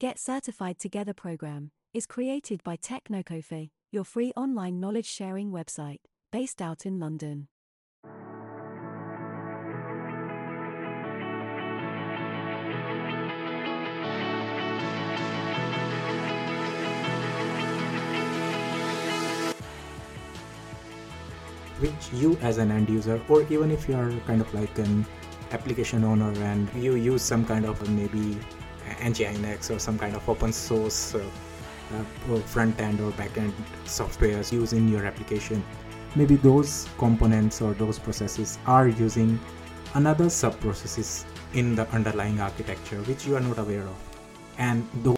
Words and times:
Get 0.00 0.16
Certified 0.16 0.78
Together 0.78 1.12
program 1.12 1.72
is 1.92 2.06
created 2.06 2.62
by 2.62 2.76
Technocofe, 2.76 3.70
your 3.90 4.04
free 4.04 4.30
online 4.36 4.78
knowledge 4.78 5.08
sharing 5.08 5.50
website 5.50 5.98
based 6.30 6.62
out 6.62 6.86
in 6.86 7.00
London. 7.00 7.48
which 21.80 22.12
you 22.12 22.36
as 22.42 22.58
an 22.58 22.70
end 22.70 22.88
user 22.88 23.20
or 23.28 23.42
even 23.50 23.72
if 23.72 23.88
you 23.88 23.96
are 23.96 24.12
kind 24.26 24.40
of 24.40 24.52
like 24.54 24.78
an 24.78 25.04
application 25.50 26.04
owner 26.04 26.32
and 26.42 26.72
you 26.74 26.94
use 26.94 27.22
some 27.22 27.44
kind 27.44 27.64
of 27.64 27.88
maybe 27.90 28.36
nginx 28.88 29.70
or 29.74 29.78
some 29.78 29.98
kind 29.98 30.14
of 30.14 30.28
open 30.28 30.52
source 30.52 31.14
uh, 31.14 31.24
uh, 31.94 32.38
front 32.40 32.80
end 32.80 33.00
or 33.00 33.10
back 33.12 33.36
end 33.38 33.52
softwares 33.84 34.52
used 34.52 34.72
in 34.72 34.88
your 34.88 35.04
application. 35.04 35.62
Maybe 36.16 36.36
those 36.36 36.88
components 36.98 37.60
or 37.60 37.74
those 37.74 37.98
processes 37.98 38.58
are 38.66 38.88
using 38.88 39.38
another 39.94 40.30
sub 40.30 40.58
processes 40.60 41.24
in 41.54 41.74
the 41.74 41.88
underlying 41.90 42.40
architecture 42.40 42.98
which 43.02 43.26
you 43.26 43.36
are 43.36 43.40
not 43.40 43.58
aware 43.58 43.82
of. 43.82 43.96
And 44.58 44.86
those 45.02 45.17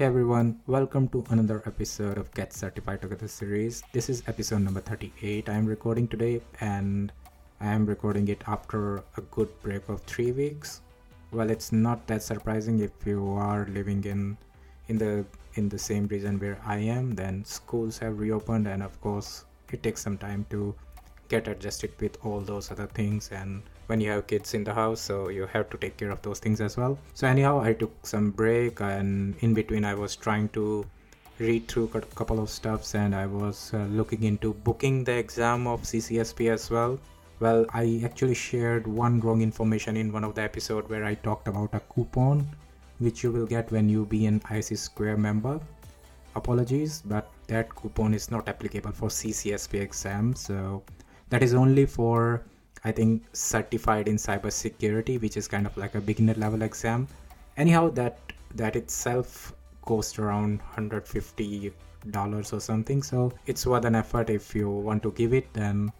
Hey 0.00 0.06
everyone, 0.06 0.58
welcome 0.66 1.08
to 1.08 1.22
another 1.28 1.62
episode 1.66 2.16
of 2.16 2.32
Get 2.32 2.54
Certified 2.54 3.02
Together 3.02 3.28
series. 3.28 3.82
This 3.92 4.08
is 4.08 4.22
episode 4.26 4.62
number 4.62 4.80
38 4.80 5.46
I 5.46 5.52
am 5.52 5.66
recording 5.66 6.08
today 6.08 6.40
and 6.60 7.12
I 7.60 7.66
am 7.66 7.84
recording 7.84 8.26
it 8.28 8.42
after 8.46 9.04
a 9.18 9.20
good 9.30 9.50
break 9.60 9.86
of 9.90 10.00
3 10.04 10.32
weeks. 10.32 10.80
Well, 11.32 11.50
it's 11.50 11.70
not 11.70 12.06
that 12.06 12.22
surprising 12.22 12.80
if 12.80 12.92
you 13.04 13.34
are 13.34 13.66
living 13.66 14.02
in 14.04 14.38
in 14.88 14.96
the 14.96 15.26
in 15.56 15.68
the 15.68 15.78
same 15.78 16.06
region 16.06 16.38
where 16.38 16.58
I 16.64 16.78
am, 16.78 17.14
then 17.14 17.44
schools 17.44 17.98
have 17.98 18.18
reopened 18.18 18.68
and 18.68 18.82
of 18.82 18.98
course 19.02 19.44
it 19.70 19.82
takes 19.82 20.00
some 20.00 20.16
time 20.16 20.46
to 20.48 20.74
get 21.28 21.46
adjusted 21.46 21.92
with 22.00 22.16
all 22.24 22.40
those 22.40 22.70
other 22.70 22.86
things 22.86 23.28
and 23.32 23.62
when 23.90 24.00
you 24.00 24.10
have 24.10 24.26
kids 24.32 24.54
in 24.54 24.64
the 24.64 24.74
house 24.74 25.00
so 25.00 25.28
you 25.28 25.46
have 25.54 25.68
to 25.70 25.78
take 25.84 25.96
care 25.96 26.10
of 26.10 26.22
those 26.22 26.38
things 26.38 26.60
as 26.60 26.76
well 26.76 26.96
so 27.14 27.26
anyhow 27.26 27.60
i 27.60 27.72
took 27.72 27.92
some 28.06 28.30
break 28.30 28.80
and 28.80 29.34
in 29.40 29.54
between 29.60 29.84
i 29.84 29.94
was 29.94 30.16
trying 30.16 30.48
to 30.58 30.64
read 31.38 31.66
through 31.68 31.90
a 31.94 32.00
couple 32.20 32.38
of 32.38 32.50
stuffs 32.50 32.94
and 32.94 33.14
i 33.14 33.26
was 33.26 33.72
uh, 33.74 33.78
looking 34.00 34.22
into 34.24 34.54
booking 34.68 35.04
the 35.04 35.16
exam 35.24 35.66
of 35.66 35.82
ccsp 35.82 36.50
as 36.50 36.70
well 36.70 36.98
well 37.40 37.66
i 37.72 38.00
actually 38.04 38.34
shared 38.34 38.86
one 38.86 39.20
wrong 39.20 39.42
information 39.42 39.96
in 39.96 40.12
one 40.12 40.24
of 40.24 40.34
the 40.34 40.42
episode 40.42 40.88
where 40.88 41.04
i 41.04 41.14
talked 41.14 41.48
about 41.48 41.74
a 41.74 41.80
coupon 41.94 42.46
which 43.00 43.24
you 43.24 43.32
will 43.32 43.46
get 43.46 43.72
when 43.72 43.88
you 43.88 44.04
be 44.04 44.26
an 44.26 44.40
ISC 44.40 44.76
Square 44.78 45.16
member. 45.16 45.58
Apologies, 46.36 47.02
but 47.04 47.30
that 47.48 47.74
coupon 47.74 48.14
is 48.14 48.30
not 48.30 48.48
applicable 48.48 48.92
for 48.92 49.08
CCSP 49.08 49.80
exam 49.80 50.34
So 50.36 50.82
that 51.30 51.42
is 51.42 51.54
only 51.54 51.86
for 51.86 52.44
I 52.84 52.92
think 52.92 53.22
certified 53.32 54.08
in 54.08 54.16
cybersecurity, 54.16 55.20
which 55.20 55.36
is 55.36 55.48
kind 55.48 55.66
of 55.66 55.76
like 55.76 55.94
a 55.94 56.00
beginner 56.00 56.34
level 56.34 56.62
exam. 56.62 57.08
Anyhow, 57.56 57.90
that 57.90 58.18
that 58.54 58.76
itself 58.76 59.54
cost 59.82 60.18
around 60.18 60.58
150 60.58 61.72
dollars 62.10 62.52
or 62.52 62.60
something. 62.60 63.02
So 63.02 63.32
it's 63.46 63.66
worth 63.66 63.84
an 63.84 63.94
effort 63.94 64.30
if 64.30 64.54
you 64.54 64.70
want 64.70 65.02
to 65.02 65.12
give 65.12 65.34
it. 65.34 65.52
Then 65.52 65.92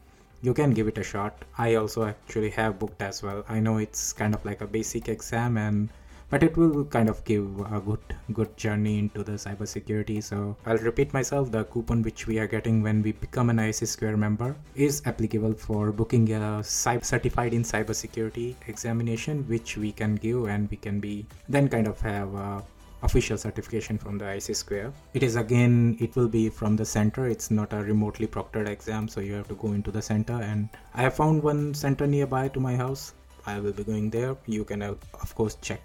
you 0.43 0.55
can 0.55 0.73
give 0.73 0.89
it 0.89 0.99
a 0.99 1.03
shot. 1.03 1.45
I 1.59 1.75
also 1.75 2.05
actually 2.07 2.51
have 2.51 2.79
booked 2.79 3.03
as 3.03 3.23
well. 3.23 3.45
I 3.49 3.61
know 3.61 3.79
it's 3.79 4.13
kind 4.13 4.35
of 4.35 4.45
like 4.45 4.61
a 4.63 4.67
basic 4.67 5.09
exam 5.09 5.57
and 5.59 5.91
but 6.31 6.43
it 6.45 6.57
will 6.57 6.85
kind 6.85 7.09
of 7.09 7.23
give 7.25 7.45
a 7.77 7.81
good 7.81 8.15
good 8.33 8.57
journey 8.57 8.99
into 8.99 9.23
the 9.23 9.33
cybersecurity. 9.33 10.23
So 10.23 10.57
I'll 10.65 10.85
repeat 10.89 11.13
myself: 11.13 11.51
the 11.51 11.65
coupon 11.65 12.03
which 12.03 12.27
we 12.27 12.39
are 12.39 12.47
getting 12.47 12.83
when 12.83 13.03
we 13.03 13.13
become 13.13 13.51
an 13.51 13.59
ISC 13.59 13.89
Square 13.89 14.17
member 14.17 14.55
is 14.75 15.03
applicable 15.05 15.55
for 15.55 15.93
booking 15.93 16.33
a 16.33 16.65
certified 16.65 17.53
in 17.53 17.63
cybersecurity 17.63 18.55
examination, 18.69 19.45
which 19.49 19.77
we 19.77 19.93
can 19.93 20.15
give 20.15 20.45
and 20.47 20.71
we 20.71 20.77
can 20.77 21.01
be 21.01 21.27
then 21.49 21.69
kind 21.69 21.87
of 21.87 22.01
have. 22.01 22.35
A, 22.35 22.63
official 23.03 23.39
certification 23.39 23.97
from 23.97 24.19
the 24.19 24.25
ISC 24.27 24.55
Square. 24.57 24.93
It 25.15 25.23
is 25.23 25.37
again, 25.37 25.97
it 26.01 26.15
will 26.17 26.29
be 26.29 26.51
from 26.51 26.77
the 26.77 26.85
center. 26.85 27.29
It's 27.29 27.51
not 27.51 27.73
a 27.73 27.79
remotely 27.79 28.27
proctored 28.27 28.69
exam, 28.69 29.09
so 29.09 29.21
you 29.21 29.33
have 29.33 29.49
to 29.49 29.55
go 29.55 29.73
into 29.73 29.91
the 29.91 30.03
center. 30.03 30.35
And 30.35 30.69
I 30.95 31.01
have 31.01 31.15
found 31.15 31.43
one 31.43 31.73
center 31.73 32.07
nearby 32.07 32.49
to 32.49 32.61
my 32.61 32.77
house. 32.77 33.15
I 33.47 33.59
will 33.59 33.73
be 33.73 33.85
going 33.85 34.11
there. 34.11 34.37
You 34.47 34.65
can, 34.65 34.83
uh, 34.83 34.95
of 35.15 35.35
course, 35.35 35.57
check 35.63 35.81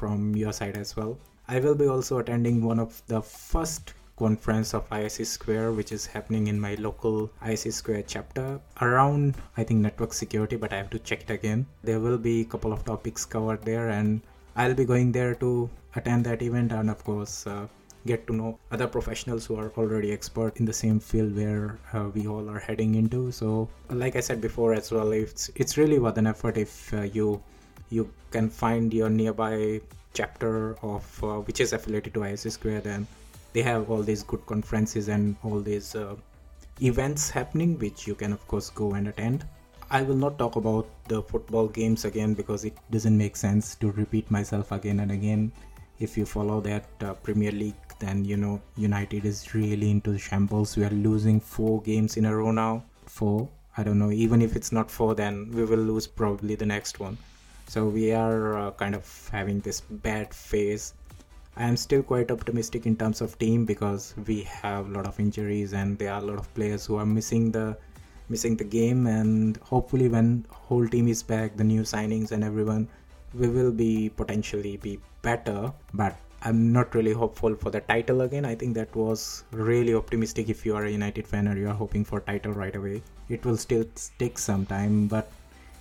from 0.00 0.34
your 0.34 0.52
side 0.52 0.76
as 0.76 0.96
well. 0.96 1.18
I 1.46 1.60
will 1.60 1.74
be 1.74 1.86
also 1.86 2.18
attending 2.18 2.64
one 2.64 2.78
of 2.78 3.02
the 3.06 3.20
first 3.20 3.94
conference 4.16 4.72
of 4.74 4.88
ISC 4.90 5.26
Square, 5.26 5.72
which 5.72 5.92
is 5.92 6.06
happening 6.06 6.46
in 6.46 6.60
my 6.60 6.74
local 6.86 7.30
ISC 7.42 7.72
Square 7.72 8.04
chapter 8.06 8.60
around, 8.80 9.34
I 9.56 9.64
think, 9.64 9.80
network 9.80 10.12
security, 10.12 10.56
but 10.56 10.72
I 10.72 10.76
have 10.76 10.90
to 10.90 10.98
check 10.98 11.22
it 11.22 11.30
again. 11.30 11.66
There 11.82 12.00
will 12.00 12.18
be 12.18 12.42
a 12.42 12.44
couple 12.44 12.72
of 12.72 12.84
topics 12.84 13.24
covered 13.24 13.62
there, 13.62 13.88
and 13.88 14.20
I'll 14.56 14.74
be 14.74 14.84
going 14.84 15.12
there 15.12 15.34
to 15.36 15.68
attend 15.96 16.24
that 16.26 16.42
event 16.42 16.72
and, 16.72 16.90
of 16.90 17.02
course, 17.04 17.46
uh, 17.46 17.66
get 18.06 18.26
to 18.26 18.32
know 18.32 18.58
other 18.70 18.86
professionals 18.86 19.46
who 19.46 19.56
are 19.56 19.72
already 19.76 20.12
expert 20.12 20.56
in 20.58 20.64
the 20.64 20.72
same 20.72 20.98
field 20.98 21.36
where 21.36 21.78
uh, 21.92 22.08
we 22.14 22.26
all 22.26 22.48
are 22.48 22.58
heading 22.58 22.94
into. 22.94 23.30
So, 23.32 23.68
like 23.90 24.16
I 24.16 24.20
said 24.20 24.40
before 24.40 24.72
as 24.72 24.90
well, 24.90 25.12
it's 25.12 25.50
it's 25.54 25.76
really 25.76 25.98
worth 25.98 26.16
an 26.16 26.26
effort 26.26 26.56
if 26.56 26.94
uh, 26.94 27.02
you 27.02 27.42
you 27.90 28.10
can 28.30 28.48
find 28.48 28.94
your 28.94 29.10
nearby 29.10 29.80
chapter 30.14 30.76
of 30.82 31.24
uh, 31.24 31.38
which 31.40 31.60
is 31.60 31.72
affiliated 31.72 32.14
to 32.14 32.20
ISC 32.20 32.52
Square, 32.52 32.82
then 32.82 33.06
they 33.52 33.62
have 33.62 33.90
all 33.90 34.02
these 34.02 34.22
good 34.22 34.44
conferences 34.46 35.08
and 35.08 35.36
all 35.42 35.60
these 35.60 35.94
uh, 35.94 36.14
events 36.80 37.30
happening, 37.30 37.78
which 37.78 38.06
you 38.06 38.14
can 38.14 38.32
of 38.32 38.46
course 38.48 38.70
go 38.70 38.94
and 38.94 39.08
attend. 39.08 39.44
I 39.90 40.02
will 40.02 40.16
not 40.16 40.38
talk 40.38 40.54
about 40.54 40.86
the 41.08 41.20
football 41.22 41.66
games 41.66 42.04
again 42.04 42.34
because 42.34 42.64
it 42.64 42.76
doesn't 42.92 43.16
make 43.16 43.36
sense 43.36 43.74
to 43.76 43.90
repeat 43.92 44.30
myself 44.30 44.70
again 44.70 45.00
and 45.00 45.10
again. 45.10 45.52
If 45.98 46.16
you 46.16 46.24
follow 46.24 46.60
that 46.60 46.86
uh, 47.02 47.14
Premier 47.14 47.50
League, 47.50 47.74
then 47.98 48.24
you 48.24 48.36
know 48.36 48.60
United 48.76 49.24
is 49.24 49.52
really 49.52 49.90
into 49.90 50.16
shambles. 50.16 50.76
We 50.76 50.84
are 50.84 50.90
losing 50.90 51.40
four 51.40 51.82
games 51.82 52.16
in 52.16 52.24
a 52.24 52.34
row 52.34 52.52
now. 52.52 52.84
Four. 53.06 53.48
I 53.76 53.82
don't 53.82 53.98
know. 53.98 54.10
Even 54.10 54.42
if 54.42 54.56
it's 54.56 54.72
not 54.72 54.90
four, 54.90 55.14
then 55.14 55.50
we 55.52 55.64
will 55.64 55.78
lose 55.78 56.06
probably 56.06 56.54
the 56.54 56.66
next 56.66 57.00
one 57.00 57.18
so 57.70 57.86
we 57.86 58.10
are 58.12 58.58
uh, 58.58 58.70
kind 58.72 58.96
of 58.96 59.06
having 59.30 59.60
this 59.60 59.80
bad 60.06 60.34
phase. 60.34 60.94
I 61.56 61.68
am 61.68 61.76
still 61.76 62.02
quite 62.02 62.32
optimistic 62.32 62.84
in 62.84 62.96
terms 62.96 63.20
of 63.20 63.38
team 63.38 63.64
because 63.64 64.12
we 64.26 64.42
have 64.42 64.88
a 64.88 64.90
lot 64.90 65.06
of 65.06 65.20
injuries 65.20 65.72
and 65.72 65.96
there 65.96 66.12
are 66.12 66.20
a 66.20 66.24
lot 66.24 66.38
of 66.40 66.52
players 66.54 66.84
who 66.84 66.96
are 66.96 67.06
missing 67.06 67.52
the 67.52 67.76
missing 68.28 68.56
the 68.56 68.64
game. 68.64 69.06
And 69.06 69.56
hopefully 69.58 70.08
when 70.08 70.46
whole 70.50 70.88
team 70.88 71.06
is 71.06 71.22
back 71.22 71.56
the 71.56 71.62
new 71.62 71.82
signings 71.82 72.32
and 72.32 72.42
everyone 72.42 72.88
we 73.34 73.46
will 73.48 73.70
be 73.70 74.08
potentially 74.08 74.76
be 74.76 74.98
better. 75.22 75.72
But 75.94 76.16
i'm 76.42 76.72
not 76.72 76.92
really 76.96 77.12
hopeful 77.12 77.54
for 77.54 77.70
the 77.70 77.82
title 77.82 78.22
again. 78.22 78.44
I 78.44 78.56
think 78.56 78.74
that 78.74 78.96
was 78.96 79.44
really 79.52 79.94
optimistic. 79.94 80.48
If 80.48 80.66
you 80.66 80.74
are 80.74 80.86
a 80.86 80.90
united 80.90 81.28
fan 81.28 81.46
or 81.46 81.56
you 81.56 81.68
are 81.68 81.80
hoping 81.84 82.04
for 82.04 82.18
title 82.18 82.52
right 82.52 82.74
away 82.74 83.00
it 83.28 83.44
will 83.44 83.56
still 83.56 83.84
take 84.18 84.38
some 84.38 84.66
time. 84.66 85.06
But 85.06 85.30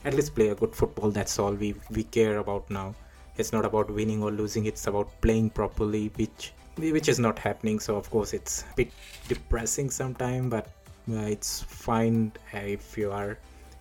at 0.06 0.14
least 0.14 0.34
play 0.36 0.50
a 0.50 0.56
good 0.56 0.74
football 0.76 1.12
that's 1.12 1.38
all 1.40 1.54
we 1.54 1.76
we 1.92 2.04
care 2.04 2.38
about 2.38 2.70
now. 2.70 2.96
It's 3.38 3.54
not 3.54 3.66
about 3.66 3.90
winning 3.90 4.22
or 4.24 4.32
losing 4.32 4.66
it's 4.66 4.88
about 4.88 5.10
playing 5.22 5.50
properly 5.52 6.12
which 6.16 6.54
which 6.78 7.10
is 7.10 7.20
not 7.20 7.40
happening. 7.40 7.80
So 7.80 7.96
of 7.96 8.10
course 8.10 8.34
it's 8.34 8.64
a 8.72 8.76
bit 8.76 8.92
depressing 9.28 9.90
sometimes 9.90 10.50
but 10.50 10.68
uh, 11.12 11.26
it's 11.36 11.62
fine 11.64 12.32
if 12.54 12.98
you 12.98 13.12
are 13.12 13.38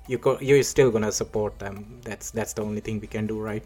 you 0.07 0.19
go, 0.19 0.39
you're 0.41 0.63
still 0.63 0.91
gonna 0.91 1.13
support 1.13 1.59
them. 1.59 2.01
That's 2.03 2.31
that's 2.31 2.53
the 2.53 2.63
only 2.63 2.81
thing 2.81 3.01
we 3.01 3.07
can 3.07 3.27
do 3.27 3.41
right? 3.41 3.65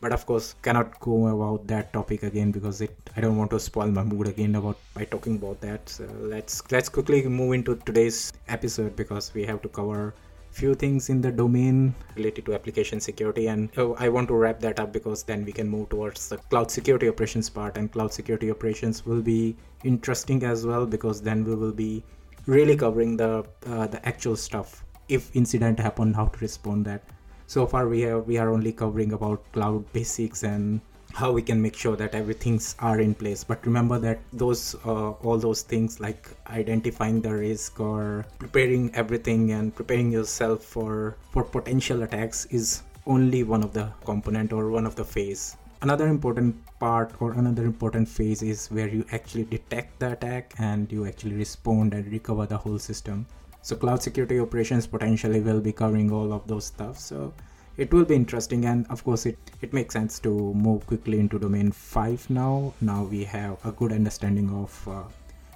But 0.00 0.12
of 0.12 0.24
course 0.24 0.54
cannot 0.62 0.98
go 1.00 1.26
about 1.26 1.66
that 1.66 1.92
topic 1.92 2.22
again 2.22 2.50
because 2.52 2.80
it 2.80 2.96
i 3.16 3.20
don't 3.20 3.36
want 3.36 3.50
to 3.50 3.60
spoil 3.60 3.88
my 3.88 4.02
mood 4.02 4.28
again 4.28 4.54
about 4.54 4.78
by 4.94 5.04
talking 5.04 5.36
about 5.36 5.60
that. 5.60 5.88
So 5.88 6.08
let's 6.20 6.62
let's 6.70 6.88
quickly 6.88 7.22
move 7.28 7.52
into 7.52 7.76
today's 7.84 8.32
episode 8.48 8.96
because 8.96 9.34
we 9.34 9.44
have 9.44 9.60
to 9.62 9.68
cover 9.68 10.14
few 10.50 10.74
things 10.74 11.08
in 11.08 11.20
the 11.20 11.30
domain 11.30 11.94
related 12.16 12.44
to 12.44 12.54
application 12.54 13.00
security 13.00 13.46
and 13.46 13.70
uh, 13.78 13.92
i 13.92 14.08
want 14.08 14.26
to 14.28 14.34
wrap 14.34 14.58
that 14.60 14.80
up 14.80 14.92
because 14.92 15.22
then 15.22 15.44
we 15.44 15.52
can 15.52 15.68
move 15.68 15.88
towards 15.88 16.28
the 16.28 16.36
cloud 16.36 16.70
security 16.70 17.08
operations 17.08 17.48
part 17.48 17.76
and 17.76 17.92
cloud 17.92 18.12
security 18.12 18.50
operations 18.50 19.06
will 19.06 19.22
be 19.22 19.56
interesting 19.84 20.42
as 20.42 20.66
well 20.66 20.86
because 20.86 21.22
then 21.22 21.44
we 21.44 21.54
will 21.54 21.72
be 21.72 22.02
really 22.46 22.76
covering 22.76 23.16
the 23.16 23.44
uh, 23.66 23.86
the 23.86 24.00
actual 24.06 24.36
stuff 24.36 24.84
if 25.08 25.34
incident 25.34 25.78
happen 25.78 26.14
how 26.14 26.26
to 26.26 26.38
respond 26.38 26.84
that. 26.86 27.02
So 27.46 27.66
far 27.66 27.88
we 27.88 28.00
have 28.02 28.26
we 28.26 28.38
are 28.38 28.50
only 28.50 28.72
covering 28.72 29.12
about 29.12 29.52
cloud 29.52 29.92
basics 29.92 30.42
and 30.44 30.80
how 31.12 31.32
we 31.32 31.42
can 31.42 31.60
make 31.60 31.76
sure 31.76 31.96
that 31.96 32.14
everything's 32.14 32.76
are 32.78 33.00
in 33.00 33.14
place. 33.14 33.44
But 33.44 33.64
remember 33.66 33.98
that 33.98 34.20
those 34.32 34.74
uh, 34.84 35.10
all 35.10 35.38
those 35.38 35.62
things 35.62 36.00
like 36.00 36.28
identifying 36.48 37.20
the 37.20 37.34
risk 37.34 37.80
or 37.80 38.26
preparing 38.38 38.94
everything 38.94 39.52
and 39.52 39.74
preparing 39.74 40.12
yourself 40.12 40.62
for 40.62 41.16
for 41.30 41.44
potential 41.44 42.02
attacks 42.02 42.46
is 42.46 42.82
only 43.06 43.42
one 43.42 43.62
of 43.62 43.72
the 43.72 43.88
component 44.04 44.52
or 44.52 44.70
one 44.70 44.86
of 44.86 44.94
the 44.94 45.04
phase. 45.04 45.56
Another 45.82 46.08
important 46.08 46.54
part 46.78 47.12
or 47.20 47.32
another 47.32 47.64
important 47.64 48.06
phase 48.06 48.42
is 48.42 48.68
where 48.68 48.88
you 48.88 49.04
actually 49.12 49.44
detect 49.44 49.98
the 49.98 50.12
attack 50.12 50.54
and 50.58 50.92
you 50.92 51.06
actually 51.06 51.34
respond 51.34 51.94
and 51.94 52.12
recover 52.12 52.44
the 52.46 52.56
whole 52.56 52.78
system. 52.78 53.26
So 53.62 53.76
cloud 53.76 54.02
security 54.02 54.38
operations 54.38 54.86
potentially 54.86 55.40
will 55.40 55.60
be 55.60 55.72
covering 55.72 56.12
all 56.12 56.32
of 56.32 56.46
those 56.46 56.66
stuff. 56.66 56.98
So 56.98 57.32
it 57.76 57.92
will 57.92 58.04
be 58.04 58.14
interesting 58.14 58.64
and 58.66 58.86
of 58.90 59.04
course 59.04 59.26
it, 59.26 59.38
it 59.62 59.72
makes 59.72 59.94
sense 59.94 60.18
to 60.20 60.30
move 60.54 60.86
quickly 60.86 61.18
into 61.18 61.38
domain 61.38 61.70
5 61.70 62.28
now. 62.30 62.74
Now 62.80 63.04
we 63.04 63.24
have 63.24 63.64
a 63.64 63.72
good 63.72 63.92
understanding 63.92 64.50
of 64.50 64.88
uh, 64.88 65.02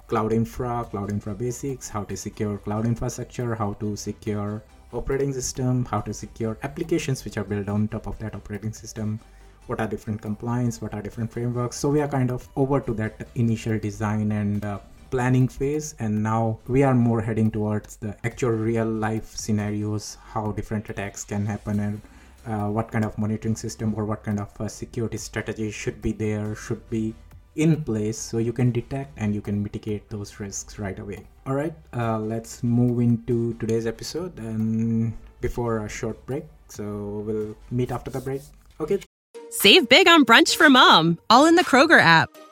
cloud 0.07 0.31
infra 0.31 0.85
cloud 0.89 1.11
infra 1.11 1.33
basics 1.33 1.89
how 1.89 2.03
to 2.03 2.15
secure 2.15 2.57
cloud 2.59 2.85
infrastructure 2.85 3.55
how 3.55 3.73
to 3.73 3.95
secure 3.95 4.63
operating 4.93 5.33
system 5.33 5.83
how 5.85 5.99
to 5.99 6.13
secure 6.13 6.57
applications 6.63 7.25
which 7.25 7.37
are 7.37 7.43
built 7.43 7.67
on 7.67 7.87
top 7.87 8.07
of 8.07 8.17
that 8.19 8.35
operating 8.35 8.73
system. 8.73 9.19
What 9.67 9.79
are 9.79 9.87
different 9.87 10.21
compliance 10.21 10.81
what 10.81 10.93
are 10.93 11.01
different 11.01 11.31
frameworks. 11.31 11.77
So 11.77 11.89
we 11.89 12.01
are 12.01 12.07
kind 12.07 12.31
of 12.31 12.47
over 12.55 12.79
to 12.79 12.93
that 12.93 13.27
initial 13.35 13.79
design 13.79 14.31
and 14.31 14.63
uh, 14.63 14.79
planning 15.15 15.47
phase 15.47 15.95
and 15.99 16.21
now 16.21 16.59
we 16.67 16.83
are 16.83 16.93
more 16.93 17.21
heading 17.21 17.49
towards 17.49 17.95
the 18.03 18.13
actual 18.25 18.49
real 18.51 18.89
life 19.03 19.27
scenarios 19.43 20.17
how 20.33 20.51
different 20.51 20.89
attacks 20.89 21.23
can 21.23 21.45
happen 21.45 21.79
and 21.79 22.01
uh, 22.47 22.67
what 22.69 22.91
kind 22.91 23.05
of 23.05 23.17
monitoring 23.17 23.55
system 23.55 23.93
or 23.95 24.03
what 24.03 24.25
kind 24.25 24.41
of 24.41 24.49
uh, 24.59 24.67
security 24.67 25.15
strategy 25.15 25.71
should 25.71 26.01
be 26.01 26.11
there 26.11 26.53
should 26.53 26.83
be 26.89 27.13
in 27.55 27.81
place 27.81 28.17
so 28.17 28.39
you 28.39 28.51
can 28.51 28.73
detect 28.73 29.13
and 29.15 29.33
you 29.33 29.39
can 29.39 29.63
mitigate 29.63 30.09
those 30.09 30.37
risks 30.41 30.77
right 30.79 30.99
away. 30.99 31.23
All 31.45 31.55
right 31.55 31.73
uh, 31.93 32.19
let's 32.19 32.61
move 32.61 32.99
into 32.99 33.53
today's 33.53 33.87
episode 33.87 34.37
and 34.37 35.13
before 35.39 35.85
a 35.85 35.87
short 35.87 36.25
break. 36.25 36.43
So 36.67 37.23
we'll 37.25 37.55
meet 37.71 37.89
after 37.89 38.11
the 38.11 38.19
break. 38.19 38.41
Okay. 38.81 38.99
Save 39.49 39.87
big 39.87 40.09
on 40.09 40.25
brunch 40.25 40.57
for 40.57 40.69
mom, 40.69 41.19
all 41.29 41.45
in 41.45 41.55
the 41.55 41.63
Kroger 41.63 42.01
app. 42.01 42.29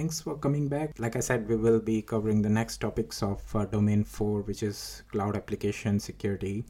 Thanks 0.00 0.18
for 0.18 0.34
coming 0.34 0.66
back. 0.66 0.98
Like 0.98 1.14
I 1.14 1.20
said, 1.20 1.46
we 1.46 1.56
will 1.56 1.78
be 1.78 2.00
covering 2.00 2.40
the 2.40 2.48
next 2.48 2.78
topics 2.78 3.22
of 3.22 3.42
uh, 3.54 3.66
domain 3.66 4.02
4, 4.02 4.40
which 4.40 4.62
is 4.62 5.02
cloud 5.12 5.36
application 5.36 6.00
security. 6.00 6.64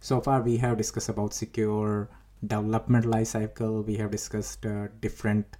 So 0.00 0.20
far, 0.20 0.42
we 0.42 0.58
have 0.58 0.76
discussed 0.76 1.08
about 1.08 1.32
secure 1.32 2.10
development 2.46 3.06
lifecycle. 3.06 3.82
We 3.86 3.96
have 3.96 4.10
discussed 4.10 4.66
uh, 4.66 4.88
different 5.00 5.56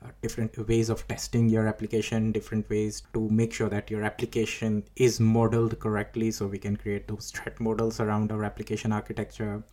uh, 0.00 0.10
different 0.22 0.56
ways 0.68 0.90
of 0.90 1.08
testing 1.08 1.48
your 1.48 1.66
application, 1.66 2.30
different 2.30 2.70
ways 2.70 3.02
to 3.14 3.28
make 3.30 3.52
sure 3.52 3.68
that 3.68 3.90
your 3.90 4.04
application 4.04 4.84
is 4.94 5.18
modeled 5.18 5.76
correctly, 5.80 6.30
so 6.30 6.46
we 6.46 6.58
can 6.58 6.76
create 6.76 7.08
those 7.08 7.32
threat 7.32 7.58
models 7.58 7.98
around 7.98 8.30
our 8.30 8.44
application 8.44 8.92
architecture. 8.92 9.64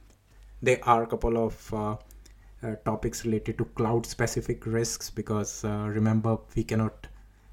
There 0.64 0.80
are 0.82 1.04
a 1.04 1.08
couple 1.08 1.38
of 1.38 1.72
uh, 2.64 2.76
topics 2.86 3.26
related 3.26 3.58
to 3.58 3.66
cloud 3.66 4.06
specific 4.06 4.66
risks 4.66 5.10
because 5.10 5.64
uh, 5.64 5.88
remember 5.90 6.38
we 6.56 6.64
cannot 6.64 7.08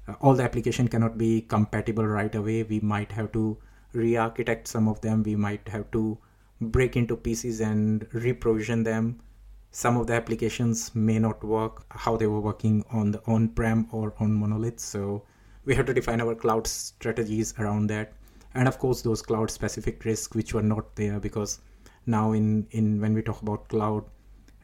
uh, 0.07 0.13
all 0.21 0.33
the 0.33 0.43
application 0.43 0.87
cannot 0.87 1.17
be 1.17 1.41
compatible 1.41 2.05
right 2.05 2.33
away. 2.35 2.63
We 2.63 2.79
might 2.79 3.11
have 3.11 3.31
to 3.33 3.57
re-architect 3.93 4.67
some 4.67 4.87
of 4.87 5.01
them. 5.01 5.23
We 5.23 5.35
might 5.35 5.67
have 5.69 5.89
to 5.91 6.17
break 6.61 6.95
into 6.95 7.15
pieces 7.15 7.61
and 7.61 8.07
reprovision 8.11 8.83
them. 8.83 9.21
Some 9.71 9.97
of 9.97 10.07
the 10.07 10.13
applications 10.13 10.93
may 10.95 11.19
not 11.19 11.43
work 11.43 11.85
how 11.89 12.15
they 12.17 12.27
were 12.27 12.39
working 12.39 12.85
on 12.91 13.11
the 13.11 13.21
on-prem 13.25 13.87
or 13.91 14.13
on 14.19 14.33
monolith. 14.33 14.79
So 14.79 15.23
we 15.65 15.75
have 15.75 15.85
to 15.87 15.93
define 15.93 16.21
our 16.21 16.35
cloud 16.35 16.67
strategies 16.67 17.53
around 17.59 17.87
that. 17.87 18.13
And 18.53 18.67
of 18.67 18.79
course 18.79 19.01
those 19.01 19.21
cloud 19.21 19.51
specific 19.51 20.05
risks 20.05 20.35
which 20.35 20.53
were 20.53 20.63
not 20.63 20.95
there 20.95 21.19
because 21.19 21.59
now 22.05 22.31
in 22.31 22.67
in 22.71 23.01
when 23.01 23.13
we 23.13 23.21
talk 23.21 23.41
about 23.41 23.67
cloud 23.67 24.05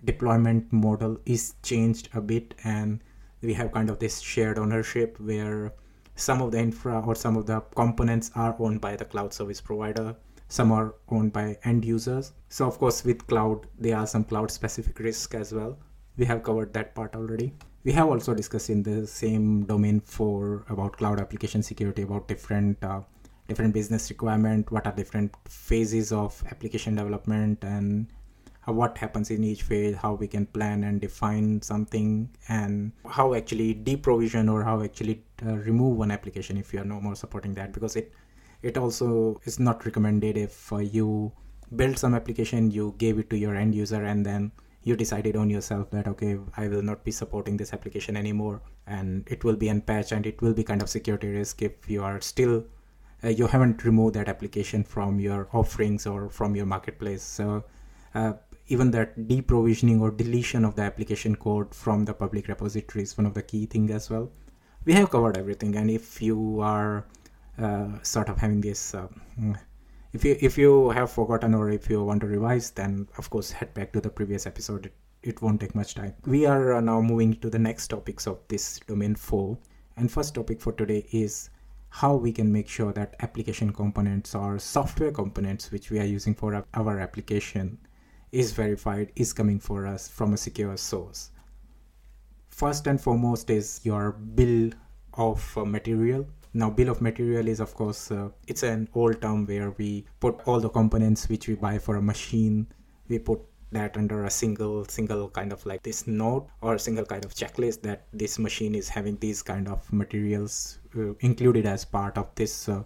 deployment 0.03 0.71
model 0.71 1.19
is 1.25 1.53
changed 1.63 2.09
a 2.13 2.21
bit 2.21 2.53
and 2.63 3.03
we 3.42 3.53
have 3.53 3.71
kind 3.71 3.89
of 3.89 4.00
this 4.00 4.19
shared 4.19 4.57
ownership 4.59 5.19
where 5.19 5.74
some 6.15 6.42
of 6.42 6.51
the 6.51 6.59
infra 6.59 7.00
or 7.01 7.15
some 7.15 7.38
of 7.38 7.45
the 7.45 7.59
components 7.75 8.31
are 8.36 8.56
owned 8.59 8.81
by 8.81 8.95
the 8.95 9.06
cloud 9.06 9.33
service 9.33 9.62
provider 9.62 10.15
some 10.51 10.74
are 10.74 10.95
owned 11.07 11.31
by 11.31 11.57
end 11.63 11.86
users. 11.86 12.33
So 12.50 12.68
of 12.68 12.77
course 12.77 13.06
with 13.06 13.25
cloud 13.25 13.68
there 13.80 13.95
are 13.95 14.06
some 14.06 14.25
cloud 14.25 14.51
specific 14.51 15.00
risks 15.00 15.33
as 15.33 15.53
well. 15.53 15.77
We 16.18 16.25
have 16.25 16.44
covered 16.44 16.74
that 16.74 16.94
part 16.94 17.15
already. 17.15 17.53
We 17.86 17.94
have 17.94 18.09
also 18.09 18.33
discussed 18.33 18.69
in 18.69 18.83
the 18.83 19.07
same 19.07 19.63
domain 19.63 20.01
for 20.01 20.65
about 20.68 20.98
cloud 20.98 21.21
application 21.21 21.63
security 21.63 22.01
about 22.01 22.27
different 22.27 22.84
uh, 22.84 23.00
different 23.48 23.74
business 23.74 24.10
requirement 24.10 24.72
what 24.72 24.86
are 24.86 24.93
different 24.93 25.34
phases 25.48 26.12
of 26.12 26.43
application 26.51 26.96
development 26.96 27.63
and 27.63 28.08
what 28.65 28.98
happens 28.98 29.32
in 29.32 29.44
each 29.44 29.63
phase, 29.63 29.96
how 29.96 30.13
we 30.13 30.27
can 30.27 30.46
plan 30.46 30.84
and 30.84 31.01
define 31.01 31.62
something, 31.62 32.30
and 32.48 32.91
how 33.10 33.34
actually 33.34 33.74
deprovision 33.75 34.51
or 34.51 34.63
how 34.63 34.84
actually 34.84 35.24
uh, 35.46 35.58
remove 35.58 35.98
one 35.98 36.12
application 36.12 36.58
if 36.58 36.74
you 36.74 36.80
are 36.80 36.86
no 36.86 37.01
more 37.01 37.15
supporting 37.15 37.53
that 37.56 37.74
because 37.74 37.96
it 37.96 38.13
it 38.62 38.77
also 38.77 39.41
is 39.46 39.60
not 39.60 39.86
recommended 39.86 40.38
if 40.38 40.72
uh, 40.72 40.77
you 40.77 41.32
build 41.75 41.98
some 41.98 42.13
application, 42.13 42.70
you 42.70 42.94
gave 42.98 43.18
it 43.18 43.30
to 43.32 43.38
your 43.38 43.56
end 43.56 43.74
user, 43.74 44.03
and 44.03 44.25
then 44.25 44.51
you 44.84 44.96
decided 44.96 45.36
on 45.36 45.50
yourself 45.50 45.89
that 45.91 46.08
okay, 46.08 46.38
I 46.58 46.68
will 46.68 46.82
not 46.84 47.03
be 47.03 47.12
supporting 47.12 47.58
this 47.58 47.74
application 47.74 48.15
anymore, 48.15 48.62
and 48.86 49.27
it 49.27 49.44
will 49.44 49.56
be 49.56 49.70
unpatched 49.70 50.12
and 50.12 50.25
it 50.25 50.41
will 50.41 50.53
be 50.53 50.63
kind 50.63 50.82
of 50.82 50.89
security 50.89 51.30
risk 51.30 51.62
if 51.62 51.89
you 51.89 52.03
are 52.03 52.22
still 52.22 52.63
uh, 53.24 53.30
you 53.30 53.48
haven't 53.48 53.84
removed 53.84 54.15
that 54.15 54.27
application 54.27 54.84
from 54.84 55.20
your 55.20 55.48
offerings 55.53 56.06
or 56.06 56.30
from 56.30 56.56
your 56.56 56.65
marketplace. 56.65 57.24
So 57.24 57.63
uh, 58.15 58.34
even 58.72 58.90
that 58.92 59.18
deprovisioning 59.28 60.00
or 60.00 60.12
deletion 60.12 60.63
of 60.63 60.75
the 60.75 60.82
application 60.82 61.36
code 61.36 61.75
from 61.75 62.06
the 62.06 62.13
public 62.13 62.48
repository 62.48 63.04
is 63.04 63.18
one 63.18 63.25
of 63.25 63.34
the 63.34 63.44
key 63.44 63.66
things 63.66 63.92
as 63.92 64.10
well. 64.10 64.32
We 64.86 64.94
have 64.94 65.10
covered 65.10 65.38
everything, 65.38 65.75
and 65.75 65.92
if 65.92 66.22
you 66.22 66.62
are 66.62 67.06
uh, 67.60 68.01
sort 68.01 68.30
of 68.30 68.38
having 68.38 68.62
this, 68.62 68.96
uh, 68.96 69.10
if 70.13 70.24
you 70.24 70.38
if 70.40 70.58
you 70.58 70.90
have 70.92 71.12
forgotten 71.12 71.54
or 71.54 71.70
if 71.70 71.90
you 71.90 72.01
want 72.01 72.22
to 72.22 72.28
revise, 72.28 72.72
then 72.72 73.10
of 73.18 73.30
course 73.30 73.51
head 73.51 73.74
back 73.74 73.92
to 73.92 74.01
the 74.01 74.10
previous 74.10 74.48
episode. 74.48 74.86
It, 74.86 74.96
it 75.22 75.42
won't 75.42 75.60
take 75.60 75.75
much 75.75 75.94
time. 75.94 76.16
We 76.25 76.46
are 76.46 76.74
uh, 76.74 76.82
now 76.82 77.01
moving 77.01 77.36
to 77.42 77.50
the 77.50 77.60
next 77.60 77.90
topics 77.90 78.25
of 78.25 78.40
this 78.48 78.80
domain 78.88 79.16
four, 79.16 79.58
and 79.98 80.10
first 80.10 80.34
topic 80.34 80.62
for 80.62 80.72
today 80.72 81.06
is 81.12 81.50
how 81.90 82.16
we 82.16 82.32
can 82.32 82.50
make 82.50 82.70
sure 82.70 82.94
that 82.94 83.16
application 83.20 83.74
components 83.74 84.34
or 84.34 84.58
software 84.58 85.12
components 85.12 85.72
which 85.72 85.92
we 85.92 86.00
are 86.00 86.06
using 86.18 86.34
for 86.34 86.66
our 86.74 87.00
application 87.00 87.78
is 88.31 88.51
verified 88.51 89.11
is 89.15 89.33
coming 89.33 89.59
for 89.59 89.85
us 89.85 90.07
from 90.07 90.33
a 90.33 90.38
secure 90.38 90.77
source. 90.77 91.31
First 92.50 92.88
and 92.88 93.00
foremost 93.00 93.50
is 93.50 93.81
your 93.83 94.11
bill 94.11 94.71
of 95.13 95.57
uh, 95.57 95.65
material. 95.65 96.27
Now, 96.53 96.69
bill 96.69 96.89
of 96.89 97.01
material 97.01 97.47
is, 97.47 97.59
of 97.59 97.73
course, 97.73 98.11
uh, 98.11 98.29
it's 98.47 98.63
an 98.63 98.89
old 98.93 99.21
term 99.21 99.45
where 99.45 99.71
we 99.71 100.05
put 100.19 100.41
all 100.45 100.59
the 100.59 100.69
components 100.69 101.29
which 101.29 101.47
we 101.47 101.55
buy 101.55 101.77
for 101.77 101.95
a 101.95 102.01
machine. 102.01 102.67
We 103.07 103.19
put 103.19 103.41
that 103.71 103.95
under 103.95 104.25
a 104.25 104.29
single 104.29 104.83
single 104.85 105.29
kind 105.29 105.53
of 105.53 105.65
like 105.65 105.81
this 105.81 106.05
note 106.05 106.47
or 106.61 106.75
a 106.75 106.79
single 106.79 107.05
kind 107.05 107.23
of 107.23 107.33
checklist 107.33 107.81
that 107.81 108.05
this 108.11 108.38
machine 108.38 108.75
is 108.75 108.89
having 108.89 109.15
these 109.17 109.41
kind 109.41 109.67
of 109.67 109.91
materials 109.93 110.79
uh, 110.97 111.13
included 111.21 111.65
as 111.65 111.85
part 111.85 112.17
of 112.17 112.27
this 112.35 112.67
uh, 112.67 112.83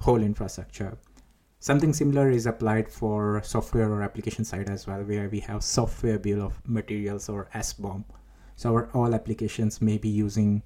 whole 0.00 0.22
infrastructure 0.22 0.96
something 1.60 1.92
similar 1.92 2.30
is 2.30 2.46
applied 2.46 2.88
for 2.88 3.42
software 3.42 3.90
or 3.90 4.02
application 4.02 4.44
side 4.44 4.70
as 4.70 4.86
well 4.86 5.02
where 5.02 5.28
we 5.28 5.40
have 5.40 5.62
software 5.62 6.18
bill 6.18 6.42
of 6.42 6.60
materials 6.68 7.28
or 7.28 7.48
SBOM 7.54 8.04
so 8.56 8.72
our 8.72 8.88
all 8.94 9.14
applications 9.14 9.82
may 9.82 9.98
be 9.98 10.08
using 10.08 10.62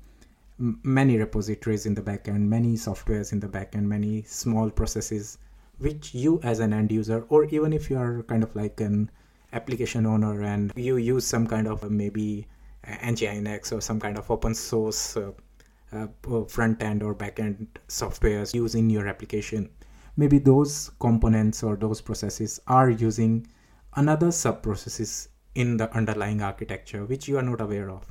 many 0.59 1.17
repositories 1.17 1.87
in 1.87 1.95
the 1.95 2.03
backend 2.03 2.41
many 2.41 2.75
softwares 2.75 3.33
in 3.33 3.41
the 3.41 3.49
backend 3.49 3.85
many 3.85 4.23
small 4.23 4.71
processes 4.71 5.39
which 5.79 6.15
you 6.15 6.39
as 6.43 6.61
an 6.61 6.73
end 6.73 6.93
user 6.93 7.25
or 7.31 7.45
even 7.47 7.73
if 7.73 7.89
you 7.89 7.97
are 7.97 8.23
kind 8.25 8.43
of 8.43 8.55
like 8.55 8.81
an 8.81 9.11
application 9.55 10.07
owner 10.07 10.43
and 10.43 10.73
you 10.77 10.97
use 10.99 11.27
some 11.27 11.47
kind 11.47 11.67
of 11.67 11.91
maybe 11.91 12.47
nginx 12.87 13.73
or 13.73 13.81
some 13.81 13.99
kind 13.99 14.19
of 14.19 14.31
open 14.31 14.55
source 14.55 15.17
uh, 15.17 15.33
uh, 15.93 16.45
front 16.45 16.83
end 16.83 17.03
or 17.03 17.15
back 17.15 17.41
end 17.41 17.67
softwares 17.89 18.55
using 18.55 18.91
your 18.91 19.09
application 19.09 19.69
maybe 20.17 20.39
those 20.39 20.91
components 21.01 21.63
or 21.63 21.77
those 21.77 22.01
processes 22.01 22.61
are 22.67 22.91
using 22.91 23.47
another 23.95 24.31
sub 24.31 24.63
processes 24.63 25.29
in 25.55 25.77
the 25.77 25.95
underlying 25.95 26.43
architecture 26.43 27.05
which 27.05 27.29
you 27.29 27.39
are 27.39 27.43
not 27.43 27.61
aware 27.61 27.91
of. 27.91 28.05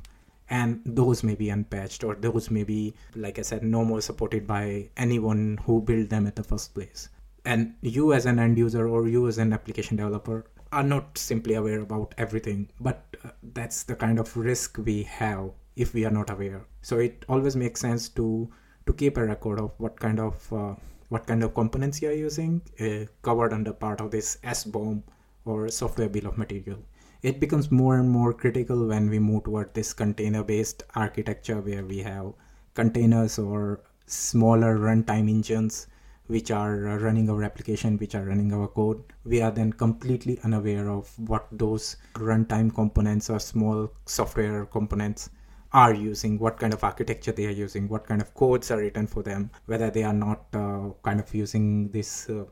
And 0.50 0.82
those 0.84 1.22
may 1.22 1.34
be 1.34 1.50
unpatched 1.50 2.04
or 2.04 2.14
those 2.14 2.50
may 2.50 2.62
be 2.64 2.94
like 3.14 3.38
i 3.38 3.42
said 3.42 3.62
no 3.62 3.84
more 3.84 4.00
supported 4.00 4.46
by 4.46 4.90
anyone 4.96 5.58
who 5.64 5.80
built 5.80 6.10
them 6.10 6.26
at 6.26 6.36
the 6.36 6.44
first 6.44 6.74
place. 6.74 7.08
And 7.44 7.74
you 7.80 8.12
as 8.12 8.26
an 8.26 8.38
end 8.38 8.58
user 8.58 8.86
or 8.88 9.08
you 9.08 9.26
as 9.28 9.38
an 9.38 9.52
application 9.52 9.96
developer 9.96 10.44
are 10.70 10.82
not 10.82 11.18
simply 11.18 11.54
aware 11.54 11.80
about 11.80 12.14
everything 12.18 12.70
but 12.80 13.16
uh, 13.24 13.30
that's 13.54 13.82
the 13.82 13.94
kind 13.94 14.18
of 14.18 14.36
risk 14.36 14.78
we 14.78 15.02
have 15.04 15.50
if 15.76 15.94
we 15.94 16.04
are 16.04 16.10
not 16.10 16.30
aware. 16.30 16.64
So 16.82 16.98
it 16.98 17.24
always 17.28 17.56
makes 17.56 17.80
sense 17.80 18.08
to 18.10 18.50
to 18.86 18.92
keep 18.92 19.16
a 19.16 19.24
record 19.24 19.60
of 19.60 19.72
what 19.78 19.98
kind 19.98 20.18
of 20.18 20.52
uh, 20.52 20.74
what 21.12 21.26
kind 21.26 21.42
of 21.44 21.54
components 21.54 22.00
you 22.00 22.08
are 22.08 22.20
using 22.28 22.62
uh, 22.80 23.04
covered 23.20 23.52
under 23.52 23.72
part 23.72 24.00
of 24.00 24.10
this 24.10 24.38
SBOM 24.44 25.02
or 25.44 25.68
software 25.68 26.08
bill 26.08 26.26
of 26.26 26.38
material. 26.38 26.78
It 27.22 27.38
becomes 27.38 27.70
more 27.70 27.98
and 27.98 28.08
more 28.08 28.32
critical 28.32 28.86
when 28.86 29.10
we 29.10 29.18
move 29.18 29.44
toward 29.44 29.74
this 29.74 29.92
container 29.92 30.42
based 30.42 30.82
architecture 30.94 31.60
where 31.60 31.84
we 31.84 31.98
have 31.98 32.32
containers 32.74 33.38
or 33.38 33.82
smaller 34.06 34.78
runtime 34.78 35.28
engines 35.28 35.86
which 36.28 36.50
are 36.50 36.76
running 37.06 37.28
our 37.28 37.42
application, 37.42 37.98
which 37.98 38.14
are 38.14 38.24
running 38.24 38.52
our 38.54 38.68
code, 38.68 39.02
we 39.24 39.42
are 39.42 39.50
then 39.50 39.72
completely 39.72 40.38
unaware 40.44 40.88
of 40.88 41.12
what 41.18 41.46
those 41.52 41.96
runtime 42.14 42.74
components 42.74 43.28
or 43.28 43.38
small 43.38 43.92
software 44.06 44.64
components 44.64 45.28
are 45.72 45.94
using, 45.94 46.38
what 46.38 46.58
kind 46.58 46.74
of 46.74 46.84
architecture 46.84 47.32
they 47.32 47.46
are 47.46 47.50
using, 47.50 47.88
what 47.88 48.06
kind 48.06 48.20
of 48.20 48.34
codes 48.34 48.70
are 48.70 48.78
written 48.78 49.06
for 49.06 49.22
them, 49.22 49.50
whether 49.66 49.90
they 49.90 50.02
are 50.02 50.12
not 50.12 50.44
uh, 50.52 50.90
kind 51.02 51.18
of 51.18 51.34
using 51.34 51.88
this 51.90 52.28
uh, 52.28 52.44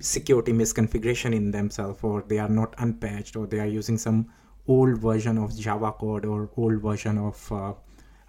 security 0.00 0.52
misconfiguration 0.52 1.34
in 1.34 1.50
themselves, 1.50 1.98
or 2.02 2.22
they 2.28 2.38
are 2.38 2.48
not 2.48 2.74
unpatched, 2.78 3.36
or 3.36 3.46
they 3.46 3.58
are 3.58 3.66
using 3.66 3.98
some 3.98 4.28
old 4.68 4.98
version 4.98 5.38
of 5.38 5.56
Java 5.58 5.92
code 5.92 6.24
or 6.24 6.50
old 6.56 6.80
version 6.80 7.18
of 7.18 7.52
uh, 7.52 7.72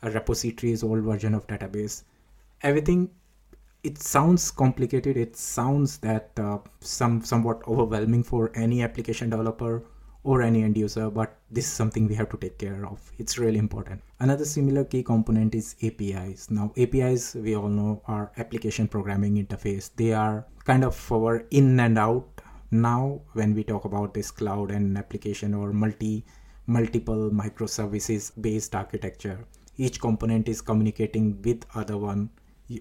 repositories, 0.02 0.84
old 0.84 1.04
version 1.04 1.36
of 1.36 1.46
database. 1.48 2.04
Everything 2.62 3.10
it 3.84 3.98
sounds 4.02 4.50
complicated 4.50 5.18
it 5.18 5.36
sounds 5.36 5.98
that 5.98 6.32
uh, 6.38 6.58
some 6.80 7.22
somewhat 7.22 7.62
overwhelming 7.68 8.24
for 8.24 8.50
any 8.56 8.82
application 8.82 9.30
developer 9.30 9.84
or 10.24 10.42
any 10.42 10.64
end 10.64 10.78
user 10.78 11.10
but 11.10 11.38
this 11.52 11.66
is 11.66 11.72
something 11.72 12.08
we 12.08 12.16
have 12.16 12.30
to 12.30 12.38
take 12.38 12.58
care 12.58 12.86
of. 12.86 13.12
It's 13.18 13.38
really 13.38 13.60
important. 13.60 14.02
Another 14.20 14.46
similar 14.46 14.84
key 14.84 15.04
component 15.04 15.56
is 15.56 15.76
apis 15.84 16.50
now 16.50 16.72
apis 16.78 17.36
we 17.36 17.56
all 17.56 17.70
know 17.70 18.02
are 18.08 18.32
application 18.38 18.88
programming 18.88 19.36
interface. 19.46 19.90
They 19.96 20.14
are 20.14 20.46
kind 20.66 20.84
of 20.84 21.12
our 21.12 21.46
in 21.52 21.80
and 21.80 21.98
out. 21.98 22.42
Now 22.72 23.22
when 23.34 23.54
we 23.54 23.64
talk 23.64 23.86
about 23.86 24.14
this 24.14 24.32
cloud 24.32 24.72
and 24.72 24.98
application 24.98 25.54
or 25.54 25.74
multi 25.74 26.26
multiple 26.66 27.30
microservices 27.30 28.32
based 28.42 28.74
architecture 28.74 29.46
each 29.78 30.00
component 30.00 30.48
is 30.48 30.62
communicating 30.62 31.42
with 31.42 31.66
other 31.74 31.98
one 31.98 32.30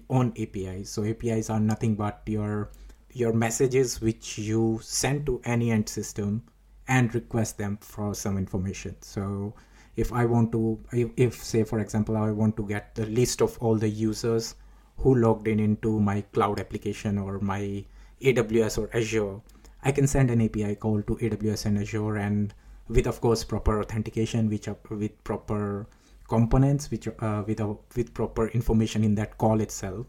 on 0.09 0.33
APIs. 0.37 0.89
So 0.89 1.03
APIs 1.03 1.49
are 1.49 1.59
nothing 1.59 1.95
but 1.95 2.21
your 2.25 2.71
your 3.11 3.33
messages 3.33 4.01
which 4.01 4.37
you 4.39 4.79
send 4.81 5.25
to 5.25 5.39
any 5.45 5.69
end 5.71 5.87
system 5.87 6.43
and 6.87 7.13
request 7.15 7.57
them 7.57 7.77
for 7.81 8.13
some 8.13 8.37
information. 8.37 8.95
So 9.01 9.53
if 9.95 10.11
I 10.11 10.25
want 10.25 10.51
to, 10.51 10.79
if, 10.91 11.09
if 11.17 11.43
say 11.43 11.63
for 11.63 11.79
example 11.79 12.17
I 12.17 12.31
want 12.31 12.57
to 12.57 12.67
get 12.67 12.95
the 12.95 13.05
list 13.05 13.41
of 13.41 13.57
all 13.59 13.75
the 13.75 13.89
users 13.89 14.55
who 14.97 15.15
logged 15.15 15.47
in 15.47 15.59
into 15.59 15.99
my 15.99 16.21
cloud 16.33 16.59
application 16.59 17.17
or 17.17 17.39
my 17.39 17.85
AWS 18.21 18.77
or 18.77 18.89
Azure, 18.95 19.41
I 19.83 19.91
can 19.91 20.07
send 20.07 20.31
an 20.31 20.41
API 20.41 20.75
call 20.75 21.01
to 21.03 21.15
AWS 21.15 21.65
and 21.65 21.77
Azure 21.77 22.17
and 22.17 22.53
with 22.87 23.07
of 23.07 23.21
course 23.21 23.43
proper 23.43 23.79
authentication, 23.79 24.49
which 24.49 24.67
are 24.67 24.77
with 24.89 25.23
proper 25.23 25.87
components 26.27 26.89
which 26.89 27.07
uh, 27.07 27.43
with 27.45 27.59
a, 27.59 27.75
with 27.95 28.13
proper 28.13 28.47
information 28.49 29.03
in 29.03 29.15
that 29.15 29.37
call 29.37 29.59
itself 29.61 30.05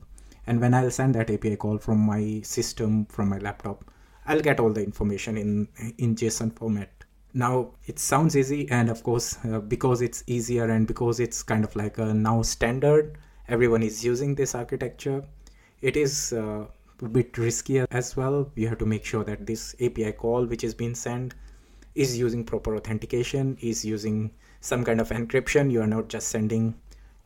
and 0.47 0.61
when 0.61 0.75
i'll 0.75 0.91
send 0.91 1.15
that 1.15 1.31
api 1.31 1.57
call 1.57 1.79
from 1.79 1.99
my 1.99 2.41
system 2.43 3.05
from 3.07 3.29
my 3.29 3.39
laptop 3.39 3.91
i'll 4.27 4.41
get 4.41 4.61
all 4.61 4.71
the 4.71 4.83
information 4.83 5.37
in 5.37 5.69
in 5.99 6.15
json 6.17 6.57
format. 6.57 6.91
Now 7.33 7.73
it 7.87 7.99
sounds 7.99 8.37
easy 8.37 8.71
and 8.71 8.89
of 8.89 9.03
course 9.03 9.39
uh, 9.45 9.59
because 9.59 10.03
it's 10.03 10.23
easier 10.27 10.67
and 10.71 10.87
because 10.87 11.19
it's 11.19 11.43
kind 11.43 11.65
of 11.65 11.75
like 11.75 11.99
a 11.99 12.15
now 12.15 12.43
standard 12.43 13.19
everyone 13.49 13.83
is 13.83 14.05
using 14.05 14.37
this 14.37 14.55
architecture 14.55 15.25
it 15.83 15.97
is 15.97 16.33
uh, 16.33 16.65
a 17.03 17.09
bit 17.09 17.33
riskier 17.35 17.87
as 17.91 18.17
well. 18.17 18.51
You 18.55 18.69
have 18.69 18.79
to 18.79 18.87
make 18.87 19.05
sure 19.05 19.25
that 19.25 19.47
this 19.47 19.75
api 19.81 20.13
call 20.13 20.47
which 20.47 20.65
is 20.65 20.75
being 20.75 20.95
sent 20.95 21.35
is 21.95 22.17
using 22.19 22.45
proper 22.45 22.77
authentication 22.77 23.57
is 23.61 23.85
using 23.85 24.31
some 24.61 24.85
kind 24.85 25.01
of 25.01 25.11
encryption. 25.11 25.71
You 25.71 25.83
are 25.83 25.87
not 25.87 26.09
just 26.09 26.29
sending 26.29 26.75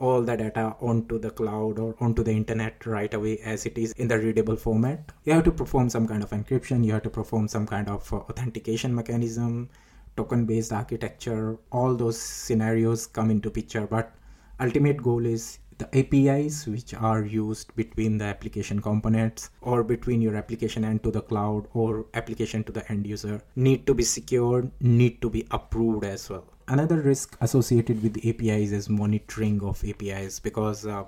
all 0.01 0.23
the 0.23 0.37
data 0.37 0.77
onto 0.81 1.19
the 1.19 1.31
cloud 1.31 1.79
or 1.79 1.95
onto 2.01 2.23
the 2.23 2.31
internet 2.31 2.87
right 2.87 3.13
away 3.15 3.39
as 3.39 3.67
it 3.67 3.77
is 3.77 3.93
in 3.93 4.09
the 4.09 4.19
readable 4.19 4.57
format. 4.57 5.13
You 5.25 5.33
have 5.35 5.45
to 5.45 5.51
perform 5.51 5.91
some 5.91 6.07
kind 6.07 6.23
of 6.23 6.31
encryption 6.31 6.85
you 6.85 6.93
have 6.93 7.03
to 7.03 7.11
perform 7.11 7.49
some 7.49 7.67
kind 7.67 7.89
of 7.89 8.13
uh, 8.13 8.17
authentication 8.17 8.95
mechanism 8.95 9.69
token 10.17 10.45
based 10.45 10.73
architecture 10.73 11.57
all 11.71 11.95
those 11.95 12.21
scenarios 12.21 13.07
come 13.07 13.31
into 13.31 13.51
picture 13.51 13.87
but 13.87 14.13
ultimate 14.61 15.03
goal 15.03 15.25
is 15.25 15.59
the 15.79 15.89
apis 16.01 16.67
which 16.67 16.93
are 16.93 17.25
used 17.25 17.75
between 17.77 18.19
the 18.19 18.25
application 18.25 18.83
components 18.83 19.51
or 19.61 19.85
between 19.85 20.21
your 20.21 20.35
application 20.35 20.85
and 20.85 21.03
to 21.05 21.13
the 21.13 21.21
cloud 21.21 21.69
or 21.73 22.07
application 22.15 22.65
to 22.65 22.73
the 22.73 22.85
end 22.91 23.07
user 23.07 23.41
need 23.55 23.87
to 23.87 23.95
be 23.95 24.03
secured 24.03 24.71
need 24.81 25.23
to 25.23 25.31
be 25.31 25.47
approved 25.53 26.05
as 26.05 26.29
well 26.29 26.58
another 26.69 27.01
risk 27.01 27.37
associated 27.41 28.03
with 28.03 28.25
APIs 28.25 28.73
is 28.73 28.89
monitoring 28.89 29.63
of 29.63 29.83
APIs 29.85 30.39
because 30.39 30.87
uh, 30.87 31.05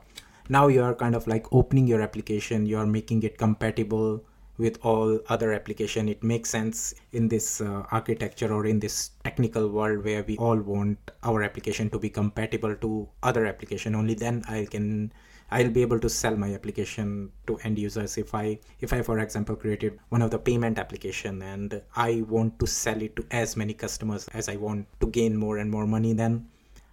now 0.49 0.67
you 0.67 0.83
are 0.83 0.95
kind 0.95 1.15
of 1.15 1.27
like 1.27 1.47
opening 1.53 1.87
your 1.87 2.01
application, 2.01 2.67
you 2.67 2.79
are 2.79 2.87
making 2.87 3.23
it 3.23 3.39
compatible 3.39 4.25
with 4.59 4.79
all 4.83 5.19
other 5.29 5.53
application. 5.53 6.09
It 6.09 6.23
makes 6.23 6.51
sense 6.51 6.95
in 7.13 7.29
this 7.29 7.61
uh, 7.61 7.85
architecture 7.91 8.53
or 8.53 8.67
in 8.67 8.79
this 8.79 9.11
technical 9.25 9.69
world 9.69 10.05
where 10.05 10.23
we 10.23 10.37
all 10.37 10.59
want 10.59 10.99
our 11.23 11.43
application 11.43 11.89
to 11.91 11.99
be 11.99 12.11
compatible 12.11 12.75
to 12.77 13.09
other 13.23 13.47
application. 13.47 13.95
Only 13.95 14.15
then 14.15 14.43
i 14.49 14.67
can 14.67 15.13
I'll 15.51 15.71
be 15.71 15.83
able 15.83 15.99
to 16.01 16.09
sell 16.09 16.37
my 16.37 16.55
application 16.55 17.33
to 17.47 17.59
end 17.65 17.79
users. 17.79 18.17
If 18.19 18.35
I 18.35 18.59
if 18.81 18.93
I 18.93 19.03
for 19.03 19.19
example 19.19 19.57
created 19.57 19.99
one 20.09 20.23
of 20.23 20.31
the 20.31 20.39
payment 20.39 20.79
application 20.79 21.43
and 21.43 21.83
I 21.97 22.25
want 22.29 22.59
to 22.61 22.67
sell 22.67 23.03
it 23.03 23.17
to 23.17 23.27
as 23.31 23.57
many 23.57 23.75
customers 23.75 24.29
as 24.33 24.49
I 24.49 24.57
want 24.57 24.87
to 25.01 25.07
gain 25.07 25.37
more 25.37 25.59
and 25.59 25.71
more 25.71 25.87
money 25.87 26.13
then 26.13 26.47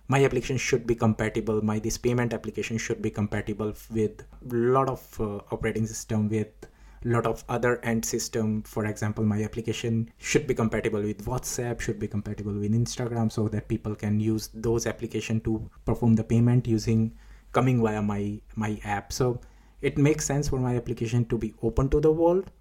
my 0.07 0.23
application 0.23 0.57
should 0.57 0.87
be 0.87 0.95
compatible. 0.95 1.61
My 1.61 1.79
this 1.79 1.97
payment 1.97 2.33
application 2.33 2.77
should 2.77 3.01
be 3.01 3.11
compatible 3.11 3.73
with 3.91 4.21
a 4.21 4.55
lot 4.55 4.89
of 4.89 5.21
uh, 5.21 5.39
operating 5.51 5.85
system 5.85 6.29
with 6.29 6.47
lot 7.03 7.25
of 7.25 7.43
other 7.47 7.79
end 7.83 8.03
system. 8.03 8.63
For 8.63 8.85
example 8.85 9.23
my 9.23 9.43
application 9.43 10.11
should 10.17 10.47
be 10.47 10.53
compatible 10.53 11.01
with 11.01 11.25
whatsapp 11.25 11.79
should 11.79 11.99
be 11.99 12.07
compatible 12.07 12.53
with 12.53 12.73
instagram 12.73 13.31
so 13.31 13.47
that 13.49 13.67
people 13.67 13.95
can 13.95 14.19
use 14.19 14.49
those 14.53 14.87
application 14.87 15.39
to 15.41 15.69
perform 15.85 16.15
the 16.15 16.23
payment 16.23 16.67
using 16.67 17.13
coming 17.51 17.81
via 17.81 18.01
my 18.01 18.39
my 18.55 18.79
app. 18.83 19.13
So 19.13 19.39
it 19.81 19.97
makes 19.97 20.25
sense 20.25 20.49
for 20.49 20.59
my 20.59 20.75
application 20.75 21.25
to 21.25 21.37
be 21.37 21.53
open 21.61 21.89
to 21.89 21.99
the 21.99 22.11
world. 22.11 22.51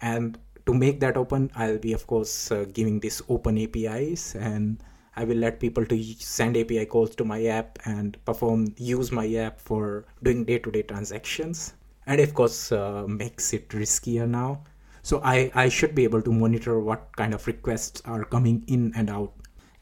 And 0.00 0.38
to 0.66 0.74
make 0.74 0.98
that 1.00 1.16
open 1.16 1.50
i'll 1.54 1.78
be 1.78 1.92
of 1.92 2.06
course 2.06 2.50
uh, 2.50 2.64
giving 2.72 3.00
this 3.00 3.22
open 3.28 3.56
apis 3.56 4.34
and 4.34 4.82
i 5.14 5.24
will 5.24 5.36
let 5.36 5.60
people 5.60 5.86
to 5.86 6.02
send 6.18 6.56
api 6.56 6.84
calls 6.84 7.14
to 7.14 7.24
my 7.24 7.44
app 7.46 7.78
and 7.84 8.18
perform 8.24 8.66
use 8.76 9.12
my 9.12 9.26
app 9.34 9.60
for 9.60 10.04
doing 10.22 10.44
day-to-day 10.44 10.82
transactions. 10.82 11.74
And 12.08 12.20
of 12.20 12.34
course 12.34 12.70
uh, 12.70 13.04
makes 13.08 13.52
it 13.52 13.68
riskier 13.70 14.28
now. 14.28 14.62
So 15.02 15.20
i 15.24 15.50
i 15.54 15.68
should 15.68 15.94
be 15.94 16.04
able 16.04 16.22
to 16.22 16.32
monitor 16.32 16.78
what 16.80 17.16
kind 17.16 17.32
of 17.32 17.46
requests 17.46 18.02
are 18.04 18.24
coming 18.24 18.62
in 18.66 18.92
and 18.96 19.08
out 19.08 19.32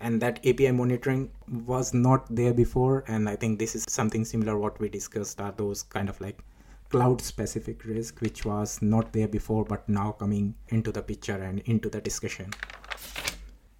and 0.00 0.20
that 0.20 0.38
api 0.46 0.70
monitoring 0.70 1.30
was 1.66 1.94
not 1.94 2.26
there 2.34 2.54
before 2.54 3.04
and 3.08 3.28
i 3.28 3.36
think 3.36 3.58
this 3.58 3.74
is 3.74 3.84
something 3.88 4.24
similar 4.24 4.58
what 4.58 4.78
we 4.80 4.88
discussed 4.88 5.40
are 5.40 5.52
those 5.52 5.82
kind 5.82 6.08
of 6.08 6.20
like 6.20 6.42
cloud 6.94 7.20
specific 7.20 7.84
risk 7.84 8.20
which 8.20 8.44
was 8.44 8.80
not 8.80 9.12
there 9.12 9.26
before 9.26 9.64
but 9.64 9.88
now 9.88 10.12
coming 10.12 10.54
into 10.68 10.92
the 10.92 11.02
picture 11.02 11.42
and 11.42 11.58
into 11.64 11.88
the 11.90 12.00
discussion. 12.00 12.48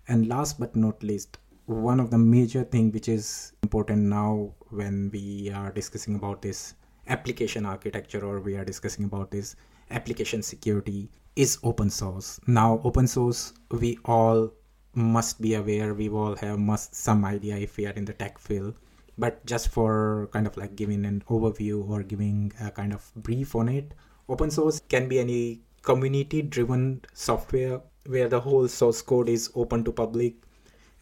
And 0.09 0.26
last 0.26 0.59
but 0.59 0.75
not 0.75 1.00
least 1.02 1.38
one 1.66 2.00
of 2.00 2.11
the 2.11 2.18
major 2.18 2.64
thing 2.64 2.90
which 2.90 3.09
is 3.09 3.52
important 3.62 4.02
now 4.02 4.52
when 4.71 5.11
we 5.12 5.49
are 5.54 5.71
discussing 5.71 6.16
about 6.16 6.42
this 6.42 6.75
application 7.06 7.64
architecture 7.64 8.25
or 8.25 8.40
we 8.40 8.56
are 8.56 8.64
discussing 8.64 9.04
about 9.04 9.30
this 9.30 9.54
application 9.90 10.42
security 10.42 11.09
is 11.37 11.59
open 11.62 11.90
source. 11.90 12.40
Now 12.49 12.80
open 12.83 13.06
source 13.06 13.52
we 13.71 13.97
all 14.04 14.52
must 14.97 15.41
be 15.41 15.55
aware. 15.55 15.95
We 15.95 16.09
all 16.09 16.37
have 16.37 16.59
must 16.59 16.95
some 16.95 17.25
idea 17.25 17.57
if 17.57 17.77
we 17.77 17.87
are 17.87 17.93
in 17.93 18.05
the 18.05 18.13
tech 18.13 18.39
field. 18.39 18.75
But 19.17 19.45
just 19.47 19.69
for 19.69 20.29
kind 20.33 20.47
of 20.47 20.57
like 20.57 20.75
giving 20.75 21.05
an 21.05 21.23
overview 21.29 21.89
or 21.89 22.03
giving 22.03 22.53
a 22.61 22.71
kind 22.71 22.93
of 22.93 23.13
brief 23.15 23.55
on 23.55 23.69
it 23.69 23.95
open 24.29 24.51
source 24.51 24.81
can 24.89 25.09
be 25.09 25.19
any 25.19 25.61
community 25.83 26.43
driven 26.43 27.01
software 27.13 27.81
where 28.07 28.29
the 28.29 28.41
whole 28.41 28.69
source 28.69 29.03
code 29.03 29.29
is 29.29 29.51
open 29.55 29.85
to 29.85 29.93
public. 29.93 30.35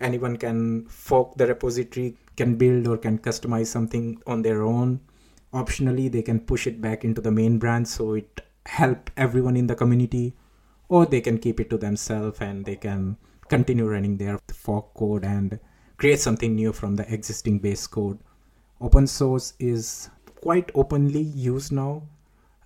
Anyone 0.01 0.37
can 0.37 0.87
fork 0.87 1.37
the 1.37 1.47
repository 1.47 2.17
can 2.37 2.57
build 2.57 2.89
or 2.89 2.99
can 2.99 3.19
customize 3.19 3.67
something 3.67 4.21
on 4.27 4.43
their 4.43 4.63
own. 4.63 5.01
Optionally 5.53 6.11
they 6.11 6.23
can 6.23 6.41
push 6.41 6.67
it 6.67 6.81
back 6.81 7.05
into 7.05 7.21
the 7.21 7.31
main 7.31 7.59
branch 7.59 7.87
so 7.87 8.15
it 8.15 8.41
help 8.67 9.11
everyone 9.17 9.57
in 9.57 9.67
the 9.67 9.75
community 9.75 10.35
or 10.89 11.07
they 11.07 11.21
can 11.21 11.39
keep 11.39 11.61
it 11.61 11.71
to 11.71 11.79
themselves 11.79 12.41
and 12.41 12.65
they 12.65 12.77
can 12.77 13.17
continue 13.49 13.87
running 13.87 14.17
their 14.17 14.39
fork 14.53 14.95
code 14.95 15.25
and 15.25 15.59
create 15.97 16.21
something 16.21 16.55
new 16.55 16.73
from 16.73 16.97
the 16.97 17.13
existing 17.13 17.59
base 17.59 17.87
code. 17.87 18.19
Open 18.81 19.07
source 19.07 19.55
is 19.59 20.11
quite 20.41 20.71
openly 20.75 21.21
used 21.21 21.71
now, 21.73 22.03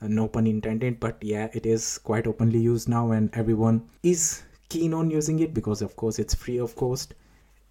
uh, 0.00 0.08
no 0.08 0.28
pun 0.28 0.46
intended, 0.46 0.98
but 0.98 1.22
yeah, 1.22 1.48
it 1.52 1.66
is 1.66 1.98
quite 1.98 2.26
openly 2.26 2.58
used 2.58 2.88
now, 2.88 3.10
and 3.10 3.30
everyone 3.34 3.86
is 4.02 4.42
keen 4.68 4.94
on 4.94 5.10
using 5.10 5.40
it 5.40 5.52
because, 5.52 5.82
of 5.82 5.96
course, 5.96 6.18
it's 6.18 6.34
free 6.34 6.58
of 6.58 6.74
cost. 6.76 7.14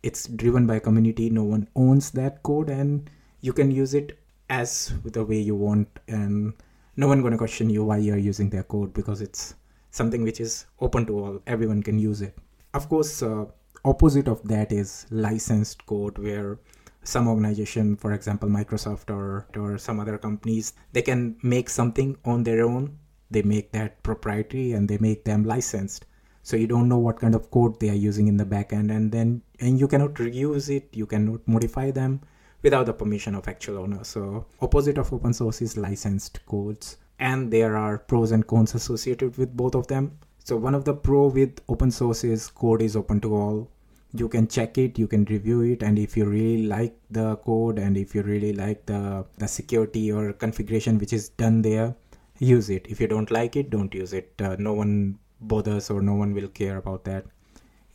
It's 0.04 0.28
driven 0.28 0.68
by 0.68 0.80
community, 0.80 1.30
no 1.30 1.44
one 1.44 1.68
owns 1.76 2.12
that 2.12 2.44
code, 2.44 2.70
and 2.70 3.10
you 3.42 3.54
can 3.54 3.72
use 3.72 3.94
it 3.96 4.20
as 4.50 4.94
the 5.04 5.26
way 5.26 5.40
you 5.40 5.56
want, 5.56 5.88
and 6.08 6.54
no 6.98 7.08
one 7.08 7.22
gonna 7.22 7.38
question 7.38 7.70
you 7.70 7.84
why 7.84 7.98
you're 7.98 8.18
using 8.18 8.50
their 8.50 8.64
code 8.64 8.94
because 8.94 9.22
it's 9.22 9.56
something 9.92 10.24
which 10.24 10.40
is 10.40 10.66
open 10.80 11.06
to 11.08 11.20
all, 11.20 11.42
everyone 11.48 11.82
can 11.82 11.98
use 11.98 12.22
it. 12.22 12.38
Of 12.76 12.90
course, 12.90 13.24
uh, 13.24 13.46
opposite 13.86 14.28
of 14.28 14.46
that 14.50 14.74
is 14.74 15.08
licensed 15.10 15.86
code 15.86 16.18
where 16.18 16.60
some 17.04 17.30
organization 17.30 17.96
for 17.96 18.12
example 18.12 18.50
microsoft 18.50 19.10
or 19.16 19.48
or 19.56 19.78
some 19.78 19.98
other 20.02 20.18
companies 20.18 20.74
they 20.92 21.02
can 21.02 21.38
make 21.42 21.70
something 21.70 22.18
on 22.26 22.44
their 22.44 22.66
own. 22.66 23.00
They 23.32 23.44
make 23.44 23.72
that 23.72 24.04
proprietary 24.04 24.74
and 24.74 24.90
they 24.90 24.98
make 24.98 25.24
them 25.24 25.46
licensed. 25.46 26.06
So 26.44 26.58
you 26.58 26.68
don't 26.68 26.90
know 26.90 26.98
what 26.98 27.22
kind 27.22 27.34
of 27.34 27.50
code 27.50 27.80
they 27.80 27.92
are 27.92 28.02
using 28.10 28.28
in 28.28 28.36
the 28.36 28.46
backend 28.46 28.92
and 28.92 29.10
then 29.10 29.42
and 29.62 29.80
you 29.80 29.88
cannot 29.88 30.16
reuse 30.16 30.70
it. 30.70 30.90
You 30.92 31.06
cannot 31.06 31.48
modify 31.48 31.92
them 31.92 32.20
without 32.62 32.88
the 32.88 32.94
permission 32.94 33.36
of 33.36 33.48
actual 33.48 33.78
owner. 33.78 34.04
So 34.04 34.48
opposite 34.60 34.98
of 34.98 35.14
open 35.14 35.34
source 35.34 35.62
is 35.62 35.78
licensed 35.78 36.46
codes 36.46 36.98
and 37.20 37.52
there 37.54 37.78
are 37.78 37.98
pros 37.98 38.34
and 38.34 38.46
cons 38.46 38.76
associated 38.76 39.38
with 39.38 39.56
both 39.56 39.76
of 39.76 39.88
them 39.88 40.18
so 40.46 40.56
one 40.56 40.76
of 40.76 40.86
the 40.86 40.94
pro 40.94 41.26
with 41.26 41.60
open 41.68 41.90
source 41.90 42.24
is 42.24 42.48
code 42.48 42.84
is 42.84 42.96
open 42.96 43.20
to 43.22 43.36
all. 43.36 43.68
You 44.14 44.30
can 44.30 44.48
check 44.48 44.78
it 44.78 45.00
you 45.00 45.08
can 45.08 45.26
review 45.26 45.62
it 45.62 45.82
and 45.82 45.98
if 45.98 46.16
you 46.16 46.26
really 46.26 46.68
like 46.68 46.96
the 47.10 47.38
code 47.38 47.80
and 47.80 47.98
if 47.98 48.14
you 48.14 48.22
really 48.22 48.54
like 48.54 48.86
the 48.86 49.26
the 49.40 49.48
security 49.48 50.12
or 50.12 50.34
configuration 50.34 51.00
which 51.00 51.14
is 51.14 51.30
done 51.30 51.64
there 51.64 51.96
use 52.38 52.70
it. 52.70 52.86
If 52.88 53.02
you 53.02 53.08
don't 53.08 53.32
like 53.32 53.56
it 53.56 53.72
don't 53.72 53.92
use 53.94 54.14
it. 54.14 54.40
Uh, 54.40 54.56
no 54.60 54.74
one 54.74 55.18
bothers 55.42 55.90
or 55.90 56.00
no 56.04 56.14
one 56.14 56.36
will 56.36 56.48
care 56.50 56.78
about 56.78 57.06
that. 57.06 57.26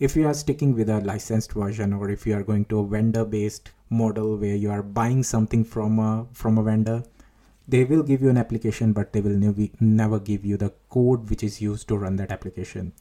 If 0.00 0.16
you 0.16 0.26
are 0.26 0.34
sticking 0.34 0.74
with 0.74 0.88
a 0.88 1.00
licensed 1.12 1.52
version 1.52 1.92
or 1.92 2.10
if 2.10 2.26
you 2.26 2.34
are 2.34 2.42
going 2.42 2.64
to 2.64 2.80
a 2.80 2.86
vendor 2.86 3.24
based 3.24 3.70
model 3.90 4.36
where 4.36 4.56
you 4.56 4.72
are 4.72 4.82
buying 4.82 5.22
something 5.22 5.62
from 5.62 6.00
a 6.00 6.26
from 6.32 6.58
a 6.58 6.64
vendor 6.64 7.04
they 7.70 7.84
will 7.84 8.02
give 8.02 8.20
you 8.20 8.28
an 8.30 8.36
application 8.36 8.92
but 8.92 9.12
they 9.12 9.20
will 9.20 9.38
never, 9.80 10.18
give 10.18 10.44
you 10.44 10.56
the 10.56 10.72
code 10.88 11.30
which 11.30 11.44
is 11.44 11.60
used 11.60 11.86
to 11.88 11.96
run 11.96 12.16
that 12.16 12.32
application. 12.32 12.92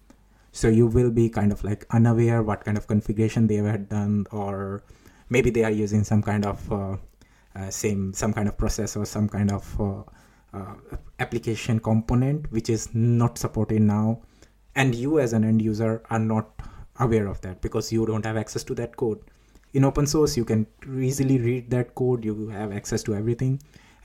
So 0.52 0.68
you 0.68 0.86
will 0.88 1.12
be 1.12 1.30
kind 1.30 1.52
of 1.52 1.64
like 1.64 1.86
unaware 1.90 2.44
what 2.44 2.64
kind 2.66 2.78
of 2.78 2.88
configuration 2.88 3.48
they 3.48 3.56
have 3.56 3.90
done 3.90 4.28
or 4.32 4.84
maybe 5.30 5.50
they 5.50 5.64
are 5.64 5.72
using 5.72 6.04
some 6.04 6.22
kind 6.22 6.46
of 6.46 6.72
uh, 6.72 6.98
uh, 7.56 7.70
same 7.70 8.14
some 8.14 8.32
kind 8.32 8.48
of 8.48 8.58
process 8.58 8.96
or 8.96 9.06
some 9.06 9.28
kind 9.28 9.52
of 9.52 9.82
uh, 9.82 10.04
uh, 10.54 10.76
application 11.20 11.80
component 11.80 12.52
which 12.52 12.70
is 12.70 12.94
not 12.94 13.38
supported 13.38 13.82
now. 13.82 14.22
And 14.76 14.94
you 14.94 15.20
as 15.20 15.34
an 15.34 15.44
end 15.44 15.62
user 15.62 16.04
are 16.10 16.20
not 16.20 16.62
aware 17.00 17.28
of 17.28 17.42
that 17.42 17.62
because 17.62 17.92
you 17.92 18.06
don't 18.06 18.26
have 18.26 18.38
access 18.38 18.64
to 18.66 18.76
that 18.76 18.96
code. 18.98 19.20
In 19.74 19.84
open 19.84 20.06
source 20.06 20.38
you 20.38 20.46
can 20.46 20.68
easily 21.00 21.40
read 21.40 21.72
that 21.72 21.96
code. 21.96 22.24
You 22.24 22.50
have 22.50 22.72
access 22.72 23.02
to 23.04 23.16
everything 23.16 23.60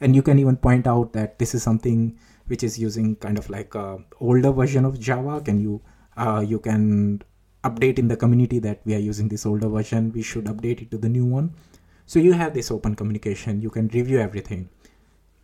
and 0.05 0.15
you 0.15 0.23
can 0.23 0.39
even 0.39 0.57
point 0.57 0.87
out 0.87 1.15
that 1.15 1.39
this 1.39 1.55
is 1.55 1.63
something 1.63 2.19
which 2.47 2.63
is 2.63 2.79
using 2.79 3.17
kind 3.17 3.39
of 3.39 3.49
like 3.49 3.75
a 3.75 3.99
older 4.21 4.53
version 4.53 4.85
of 4.85 5.01
java. 5.01 5.41
Can 5.41 5.61
you 5.61 5.81
uh, 6.19 6.45
you 6.47 6.59
can 6.59 7.23
update 7.65 7.99
in 7.99 8.09
the 8.09 8.17
community 8.17 8.59
that 8.59 8.83
we 8.85 8.95
are 8.95 9.05
using 9.05 9.29
this 9.29 9.47
older 9.47 9.69
version. 9.69 10.13
We 10.13 10.21
should 10.23 10.45
update 10.45 10.83
it 10.83 10.91
to 10.91 10.99
the 10.99 11.09
new 11.09 11.25
one. 11.25 11.55
So 12.05 12.19
you 12.19 12.35
have 12.35 12.53
this 12.53 12.71
open 12.71 12.95
communication. 12.95 13.63
You 13.63 13.71
can 13.71 13.89
review 13.89 14.21
everything. 14.21 14.69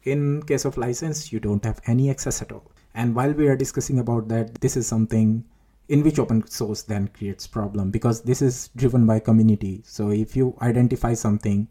In 0.03 0.43
case 0.43 0.67
of 0.67 0.77
license 0.77 1.33
you 1.33 1.41
don't 1.41 1.65
have 1.65 1.81
any 1.87 2.11
access 2.11 2.43
at 2.43 2.53
all. 2.53 2.71
And 2.95 3.15
while 3.15 3.33
we 3.33 3.49
are 3.49 3.57
discussing 3.57 3.99
about 3.99 4.29
that 4.29 4.61
this 4.61 4.77
is 4.77 4.87
something 4.87 5.45
in 5.89 6.03
which 6.03 6.19
open 6.19 6.47
source 6.47 6.83
then 6.83 7.09
creates 7.09 7.47
problem 7.47 7.91
because 7.91 8.21
this 8.21 8.43
is 8.43 8.69
driven 8.77 9.07
by 9.07 9.21
community. 9.21 9.83
So 9.87 10.11
if 10.11 10.37
you 10.37 10.57
identify 10.61 11.15
something 11.15 11.69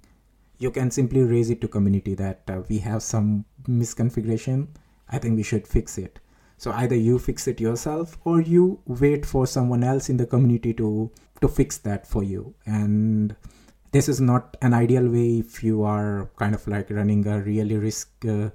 you 0.59 0.69
can 0.69 0.91
simply 0.91 1.23
raise 1.23 1.49
it 1.49 1.61
to 1.61 1.67
community 1.67 2.13
that 2.15 2.41
uh, 2.49 2.61
we 2.69 2.77
have 2.79 3.01
some 3.01 3.45
misconfiguration. 3.67 4.67
I 5.09 5.17
think 5.17 5.37
we 5.37 5.43
should 5.43 5.67
fix 5.67 5.97
it. 5.97 6.19
So 6.57 6.71
either 6.71 6.95
you 6.95 7.17
fix 7.17 7.47
it 7.47 7.61
yourself 7.61 8.17
or 8.25 8.41
you 8.41 8.81
wait 8.85 9.25
for 9.25 9.47
someone 9.47 9.83
else 9.83 10.09
in 10.09 10.17
the 10.17 10.25
community 10.25 10.73
to 10.73 11.09
to 11.41 11.47
fix 11.47 11.77
that 11.77 12.05
for 12.05 12.21
you. 12.21 12.53
And 12.65 13.33
this 13.91 14.09
is 14.09 14.19
not 14.19 14.57
an 14.61 14.73
ideal 14.73 15.07
way 15.07 15.39
if 15.39 15.63
you 15.63 15.83
are 15.83 16.29
kind 16.35 16.53
of 16.53 16.67
like 16.67 16.89
running 16.89 17.25
a 17.25 17.39
really 17.39 17.77
risk 17.77 18.09
uh, 18.25 18.49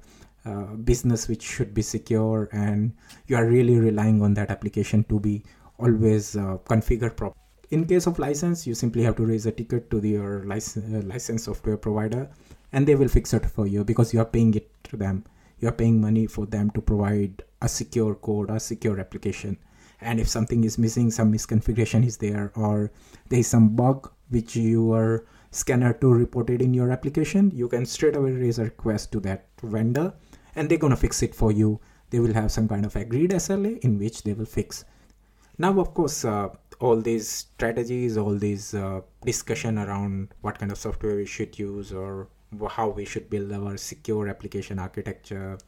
uh, 0.45 0.77
business 0.90 1.27
which 1.29 1.43
should 1.43 1.73
be 1.73 1.81
secure 1.81 2.51
and 2.53 2.93
you 3.27 3.37
are 3.37 3.47
really 3.47 3.79
relying 3.79 4.21
on 4.21 4.35
that 4.35 4.51
application 4.51 5.03
to 5.05 5.19
be 5.19 5.43
always 5.79 6.37
uh, 6.37 6.59
configured 6.67 7.17
properly 7.17 7.43
in 7.74 7.84
case 7.90 8.06
of 8.06 8.20
license 8.20 8.68
you 8.68 8.74
simply 8.80 9.02
have 9.02 9.16
to 9.16 9.26
raise 9.26 9.46
a 9.46 9.50
ticket 9.50 9.90
to 9.90 9.98
your 10.06 10.44
license, 10.44 10.94
uh, 10.94 11.06
license 11.12 11.44
software 11.44 11.76
provider 11.76 12.28
and 12.72 12.87
they 12.87 12.94
will 12.94 13.08
fix 13.08 13.34
it 13.34 13.44
for 13.44 13.66
you 13.66 13.82
because 13.82 14.14
you 14.14 14.20
are 14.20 14.32
paying 14.37 14.54
it 14.54 14.70
to 14.84 14.96
them. 14.96 15.24
You 15.58 15.68
are 15.68 15.78
paying 15.82 16.00
money 16.00 16.26
for 16.28 16.46
them 16.46 16.70
to 16.70 16.80
provide 16.80 17.42
a 17.62 17.68
secure 17.68 18.14
code 18.14 18.50
a 18.50 18.60
secure 18.60 19.00
application. 19.00 19.56
And 20.00 20.20
if 20.20 20.28
something 20.28 20.62
is 20.62 20.78
missing 20.78 21.10
some 21.10 21.32
misconfiguration 21.32 22.06
is 22.06 22.16
there 22.18 22.52
or 22.54 22.92
there 23.28 23.40
is 23.40 23.48
some 23.48 23.70
bug 23.74 24.12
which 24.30 24.54
your 24.54 25.26
scanner 25.50 25.94
to 25.94 26.12
reported 26.12 26.62
in 26.62 26.74
your 26.74 26.90
application 26.92 27.50
you 27.54 27.68
can 27.68 27.87
straight 27.87 28.14
away 28.14 28.32
raise 28.32 28.60
a 28.60 28.64
request 28.64 29.10
to 29.12 29.20
that 29.20 29.46
vendor 29.62 30.12
and 30.54 30.68
they're 30.68 30.84
going 30.87 30.96
to 30.98 31.04
fix 31.04 31.24
it 31.24 31.34
for 31.34 31.50
you. 31.50 31.80
They 32.10 32.20
will 32.20 32.34
have 32.34 32.52
some 32.52 32.68
kind 32.68 32.87
of 32.87 32.94
agreed 32.94 33.30
sla 33.32 33.78
in 33.80 33.98
which 33.98 34.22
they 34.22 34.32
will 34.32 34.52
fix. 34.58 34.84
Now 35.56 35.78
of 35.80 35.94
course 35.94 36.24
uh, 36.24 36.48
all 36.85 37.01
these 37.09 37.29
strategies 37.29 38.16
all 38.23 38.37
these 38.47 38.66
uh, 38.75 39.01
discussion 39.31 39.79
around 39.85 40.35
what 40.47 40.59
kind 40.59 40.73
of 40.73 40.79
software 40.87 41.16
we 41.16 41.29
should 41.35 41.59
use 41.59 41.92
or 41.92 42.29
how 42.79 42.88
we 42.88 43.05
should 43.12 43.29
build 43.31 43.53
our 43.59 43.77
secure 43.77 44.29
application 44.35 44.79
architecture 44.79 45.59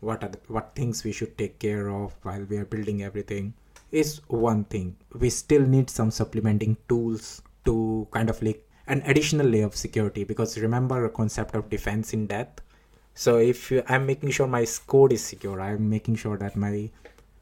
what 0.00 0.22
are 0.22 0.28
the, 0.28 0.40
what 0.48 0.74
things 0.74 1.04
we 1.04 1.12
should 1.12 1.36
take 1.38 1.58
care 1.58 1.88
of 1.88 2.14
while 2.22 2.44
we 2.50 2.56
are 2.56 2.64
building 2.74 3.02
everything 3.02 3.54
is 3.92 4.20
one 4.28 4.64
thing. 4.64 4.96
We 5.18 5.30
still 5.30 5.62
need 5.62 5.90
some 5.90 6.10
supplementing 6.10 6.76
tools 6.88 7.42
to 7.64 8.06
kind 8.10 8.30
of 8.30 8.42
like 8.42 8.66
an 8.86 9.02
additional 9.06 9.46
layer 9.46 9.66
of 9.66 9.76
security 9.76 10.24
because 10.24 10.58
remember 10.58 11.04
a 11.04 11.10
concept 11.10 11.54
of 11.56 11.68
defense 11.68 12.12
in 12.12 12.26
depth 12.28 12.62
so 13.14 13.38
if 13.38 13.72
i'm 13.88 14.06
making 14.06 14.30
sure 14.30 14.46
my 14.46 14.64
code 14.86 15.12
is 15.12 15.24
secure 15.24 15.60
i'm 15.60 15.90
making 15.90 16.14
sure 16.14 16.36
that 16.36 16.54
my 16.54 16.88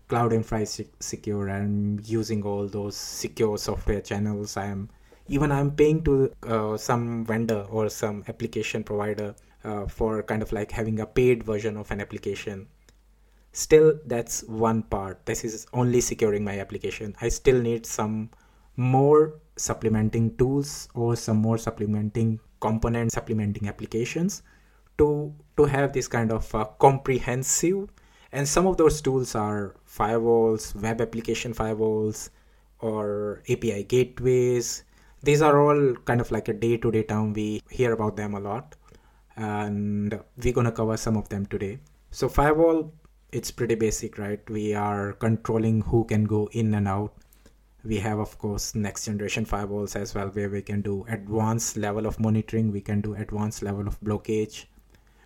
cloud 0.09 0.33
infra 0.33 0.61
is 0.61 0.83
secure 1.01 1.49
i'm 1.51 2.01
using 2.05 2.43
all 2.43 2.67
those 2.69 2.97
secure 2.97 3.57
software 3.59 4.01
channels. 4.01 4.57
I'm 4.57 4.91
even 5.29 5.51
i'm 5.53 5.71
paying 5.71 6.03
to 6.05 6.33
uh, 6.47 6.77
some 6.77 7.25
vendor 7.25 7.67
or 7.71 7.89
some 7.89 8.25
application 8.29 8.85
provider 8.85 9.35
uh, 9.65 9.87
for 9.87 10.23
kind 10.23 10.43
of 10.43 10.53
like 10.53 10.71
having 10.71 11.01
a 11.01 11.07
paid 11.07 11.43
version 11.43 11.77
of 11.77 11.91
an 11.91 12.01
application. 12.01 12.67
Still 13.53 13.99
that's 14.07 14.43
one 14.45 14.83
part. 14.83 15.25
This 15.27 15.45
is 15.45 15.67
only 15.73 16.01
securing 16.01 16.45
my 16.45 16.59
application. 16.59 17.15
I 17.21 17.29
still 17.29 17.61
need 17.61 17.87
some 17.87 18.31
more 18.77 19.41
supplementing 19.57 20.37
tools 20.37 20.89
or 20.95 21.17
some 21.17 21.37
more 21.37 21.57
supplementing 21.57 22.41
component 22.61 23.13
supplementing 23.13 23.69
applications 23.69 24.43
to 24.99 25.33
to 25.57 25.65
have 25.65 25.93
this 25.93 26.09
kind 26.09 26.33
of 26.33 26.53
uh, 26.55 26.65
comprehensive 26.79 27.89
and 28.35 28.49
some 28.55 28.67
of 28.67 28.77
those 28.77 29.01
tools 29.01 29.35
are 29.35 29.75
firewalls 29.99 30.75
web 30.87 31.01
application 31.01 31.55
firewalls 31.61 32.31
or 32.81 33.43
api 33.55 33.85
gateways 33.85 34.85
these 35.23 35.41
are 35.41 35.57
all 35.63 35.95
kind 36.11 36.21
of 36.21 36.31
like 36.37 36.49
a 36.49 36.53
day-to-day 36.65 37.05
term 37.05 37.33
we 37.33 37.63
hear 37.71 37.93
about 37.93 38.17
them 38.17 38.35
a 38.35 38.41
lot 38.41 38.77
and 39.37 40.21
we're 40.43 40.53
going 40.53 40.71
to 40.73 40.77
cover 40.81 40.97
some 40.97 41.17
of 41.17 41.29
them 41.29 41.47
today 41.47 41.79
so 42.11 42.29
firewall 42.29 42.93
it's 43.35 43.51
pretty 43.51 43.75
basic, 43.75 44.17
right? 44.17 44.49
We 44.49 44.75
are 44.75 45.15
controlling 45.15 45.83
who 45.83 46.05
can 46.05 46.25
go 46.25 46.49
in 46.53 46.73
and 46.73 46.87
out. 46.87 47.13
We 47.83 47.97
have, 47.99 48.21
of 48.21 48.39
course, 48.39 48.77
next 48.77 49.07
generation 49.07 49.45
firewalls 49.45 49.97
as 49.97 50.15
well, 50.15 50.29
where 50.29 50.49
we 50.49 50.63
can 50.63 50.83
do 50.83 51.05
advanced 51.09 51.77
level 51.77 52.07
of 52.07 52.21
monitoring. 52.21 52.71
We 52.71 52.81
can 52.81 53.01
do 53.01 53.15
advanced 53.15 53.63
level 53.63 53.89
of 53.89 54.01
blockage. 54.01 54.67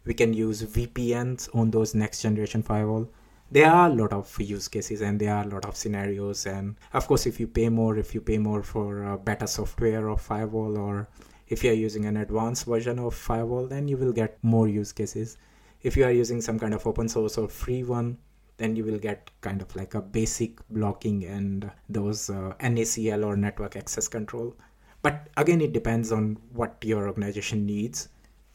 We 0.09 0.14
can 0.14 0.33
use 0.33 0.62
VPNs 0.62 1.55
on 1.55 1.71
those 1.71 1.94
next 1.94 2.23
generation 2.23 2.62
firewall. 2.62 3.09
There 3.51 3.71
are 3.71 3.88
a 3.88 3.94
lot 3.94 4.12
of 4.12 4.27
use 4.40 4.66
cases 4.66 5.03
and 5.03 5.21
there 5.21 5.35
are 5.35 5.44
a 5.44 5.49
lot 5.49 5.66
of 5.66 5.77
scenarios. 5.77 6.47
And 6.47 6.77
of 6.94 7.07
course, 7.07 7.27
if 7.27 7.38
you 7.38 7.47
pay 7.47 7.68
more, 7.68 7.99
if 7.99 8.14
you 8.14 8.21
pay 8.21 8.38
more 8.38 8.62
for 8.62 9.18
better 9.18 9.47
software 9.47 10.09
of 10.09 10.21
firewall, 10.21 10.79
or 10.79 11.09
if 11.49 11.62
you 11.62 11.71
are 11.71 11.81
using 11.87 12.07
an 12.07 12.16
advanced 12.16 12.64
version 12.64 12.99
of 12.99 13.14
firewall, 13.14 13.66
then 13.66 13.87
you 13.87 13.99
will 13.99 14.12
get 14.12 14.38
more 14.42 14.66
use 14.66 14.92
cases 14.92 15.37
if 15.83 15.97
you 15.97 16.05
are 16.05 16.11
using 16.11 16.40
some 16.40 16.59
kind 16.59 16.75
of 16.75 16.87
open 16.87 17.09
source 17.09 17.38
or 17.38 17.49
free 17.49 17.85
one 17.85 18.18
then 18.57 18.75
you 18.75 18.85
will 18.85 18.99
get 18.99 19.31
kind 19.40 19.62
of 19.62 19.75
like 19.77 19.94
a 19.94 20.01
basic 20.01 20.59
blocking 20.68 21.25
and 21.25 21.71
those 21.88 22.29
uh, 22.29 22.53
NACL 22.61 23.25
or 23.25 23.37
network 23.37 23.77
access 23.77 24.09
control. 24.09 24.53
But 25.01 25.29
again, 25.37 25.61
it 25.61 25.73
depends 25.73 26.11
on 26.11 26.38
what 26.53 26.77
your 26.83 27.07
organization 27.07 27.64
needs. 27.64 28.09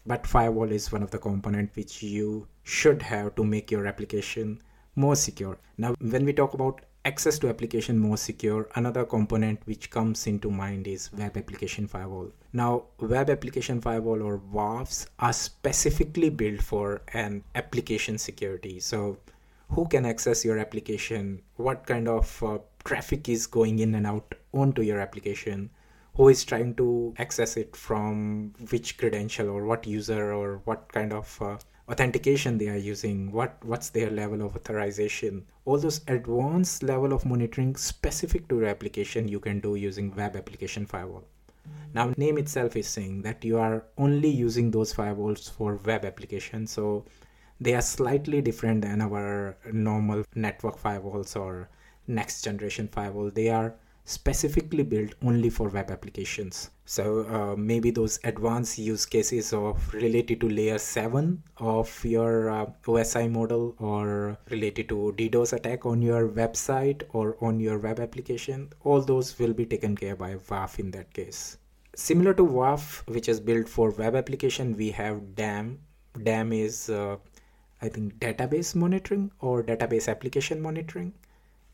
But 0.05 0.27
firewall 0.27 0.71
is 0.71 0.91
one 0.91 1.03
of 1.03 1.11
the 1.11 1.19
component 1.19 1.75
which 1.75 2.03
you 2.03 2.47
should 2.63 3.01
have 3.03 3.35
to 3.35 3.43
make 3.43 3.71
your 3.71 3.87
application 3.87 4.61
more 4.95 5.15
secure. 5.15 5.57
Now, 5.77 5.95
when 5.99 6.25
we 6.25 6.33
talk 6.33 6.53
about 6.53 6.81
access 7.05 7.37
to 7.37 7.49
application 7.49 7.99
more 7.99 8.15
secure 8.15 8.69
another 8.75 9.03
component 9.03 9.59
which 9.65 9.89
comes 9.89 10.25
into 10.25 10.49
mind 10.49 10.87
is 10.87 11.11
web 11.11 11.35
application 11.35 11.85
firewall. 11.85 12.31
Now 12.53 12.85
web 12.99 13.29
application 13.29 13.81
firewall 13.81 14.23
or 14.23 14.39
WAFs 14.53 15.07
are 15.19 15.33
specifically 15.33 16.29
built 16.29 16.61
for 16.61 17.01
an 17.13 17.43
application 17.55 18.17
security. 18.17 18.79
So 18.79 19.17
who 19.69 19.85
can 19.87 20.05
access 20.05 20.45
your 20.45 20.59
application? 20.59 21.41
What 21.57 21.85
kind 21.85 22.07
of 22.07 22.41
uh, 22.41 22.59
traffic 22.85 23.27
is 23.27 23.47
going 23.47 23.79
in 23.79 23.95
and 23.95 24.07
out 24.07 24.35
onto 24.53 24.81
your 24.81 24.99
application 24.99 25.71
who 26.15 26.29
is 26.29 26.43
trying 26.43 26.75
to 26.75 27.13
access 27.17 27.57
it 27.57 27.75
from 27.75 28.53
which 28.69 28.97
credential 28.97 29.49
or 29.49 29.65
what 29.65 29.87
user 29.87 30.31
or 30.31 30.61
what 30.65 30.91
kind 30.93 31.11
of 31.11 31.41
uh, 31.41 31.57
authentication 31.89 32.57
they 32.57 32.69
are 32.69 32.77
using 32.77 33.31
what 33.31 33.57
what's 33.65 33.89
their 33.89 34.09
level 34.09 34.41
of 34.41 34.55
authorization. 34.55 35.45
All 35.65 35.77
those 35.77 36.01
advanced 36.07 36.83
level 36.83 37.13
of 37.13 37.25
monitoring 37.25 37.75
specific 37.75 38.47
to 38.49 38.59
your 38.59 38.67
application 38.67 39.27
you 39.27 39.39
can 39.39 39.59
do 39.59 39.75
using 39.75 40.15
web 40.15 40.35
application 40.35 40.85
firewall. 40.85 41.25
Now 41.93 42.13
name 42.17 42.37
itself 42.37 42.75
is 42.75 42.87
saying 42.87 43.23
that 43.23 43.43
you 43.43 43.57
are 43.57 43.85
only 43.97 44.29
using 44.29 44.71
those 44.71 44.93
firewalls 44.93 45.49
for 45.49 45.75
web 45.77 46.05
application 46.05 46.67
so 46.67 47.05
they 47.59 47.73
are 47.73 47.81
slightly 47.81 48.41
different 48.41 48.81
than 48.81 49.01
our 49.01 49.57
normal 49.71 50.25
network 50.35 50.77
firewalls 50.79 51.39
or 51.39 51.69
next 52.07 52.43
generation 52.43 52.87
firewall. 52.87 53.31
They 53.31 53.49
are 53.49 53.75
specifically 54.05 54.83
built 54.83 55.13
only 55.23 55.49
for 55.49 55.69
web 55.69 55.89
applications. 55.89 56.69
So 56.85 57.25
uh, 57.29 57.55
maybe 57.55 57.89
those 57.89 58.19
advanced 58.25 58.77
use 58.77 59.05
cases 59.05 59.53
of 59.53 59.93
related 59.93 60.41
to 60.41 60.49
layer 60.49 60.77
7 60.77 61.41
of 61.57 62.03
your 62.03 62.49
uh, 62.49 62.65
OSI 62.85 63.31
model 63.31 63.75
or 63.79 64.37
related 64.49 64.89
to 64.89 65.13
DDoS 65.17 65.53
attack 65.53 65.85
on 65.85 66.01
your 66.01 66.27
website 66.27 67.03
or 67.13 67.37
on 67.39 67.59
your 67.59 67.79
web 67.79 67.99
application, 67.99 68.69
all 68.83 69.01
those 69.01 69.39
will 69.39 69.53
be 69.53 69.65
taken 69.65 69.95
care 69.95 70.15
by 70.15 70.35
WAF 70.35 70.79
in 70.79 70.91
that 70.91 71.13
case. 71.13 71.57
Similar 71.95 72.33
to 72.33 72.43
WAF, 72.43 73.07
which 73.07 73.29
is 73.29 73.39
built 73.39 73.69
for 73.69 73.91
web 73.91 74.15
application, 74.15 74.75
we 74.75 74.91
have 74.91 75.35
DAM. 75.35 75.79
DAM 76.23 76.51
is, 76.51 76.89
uh, 76.89 77.17
I 77.81 77.87
think, 77.87 78.19
database 78.19 78.75
monitoring 78.75 79.31
or 79.39 79.63
database 79.63 80.09
application 80.09 80.61
monitoring. 80.61 81.13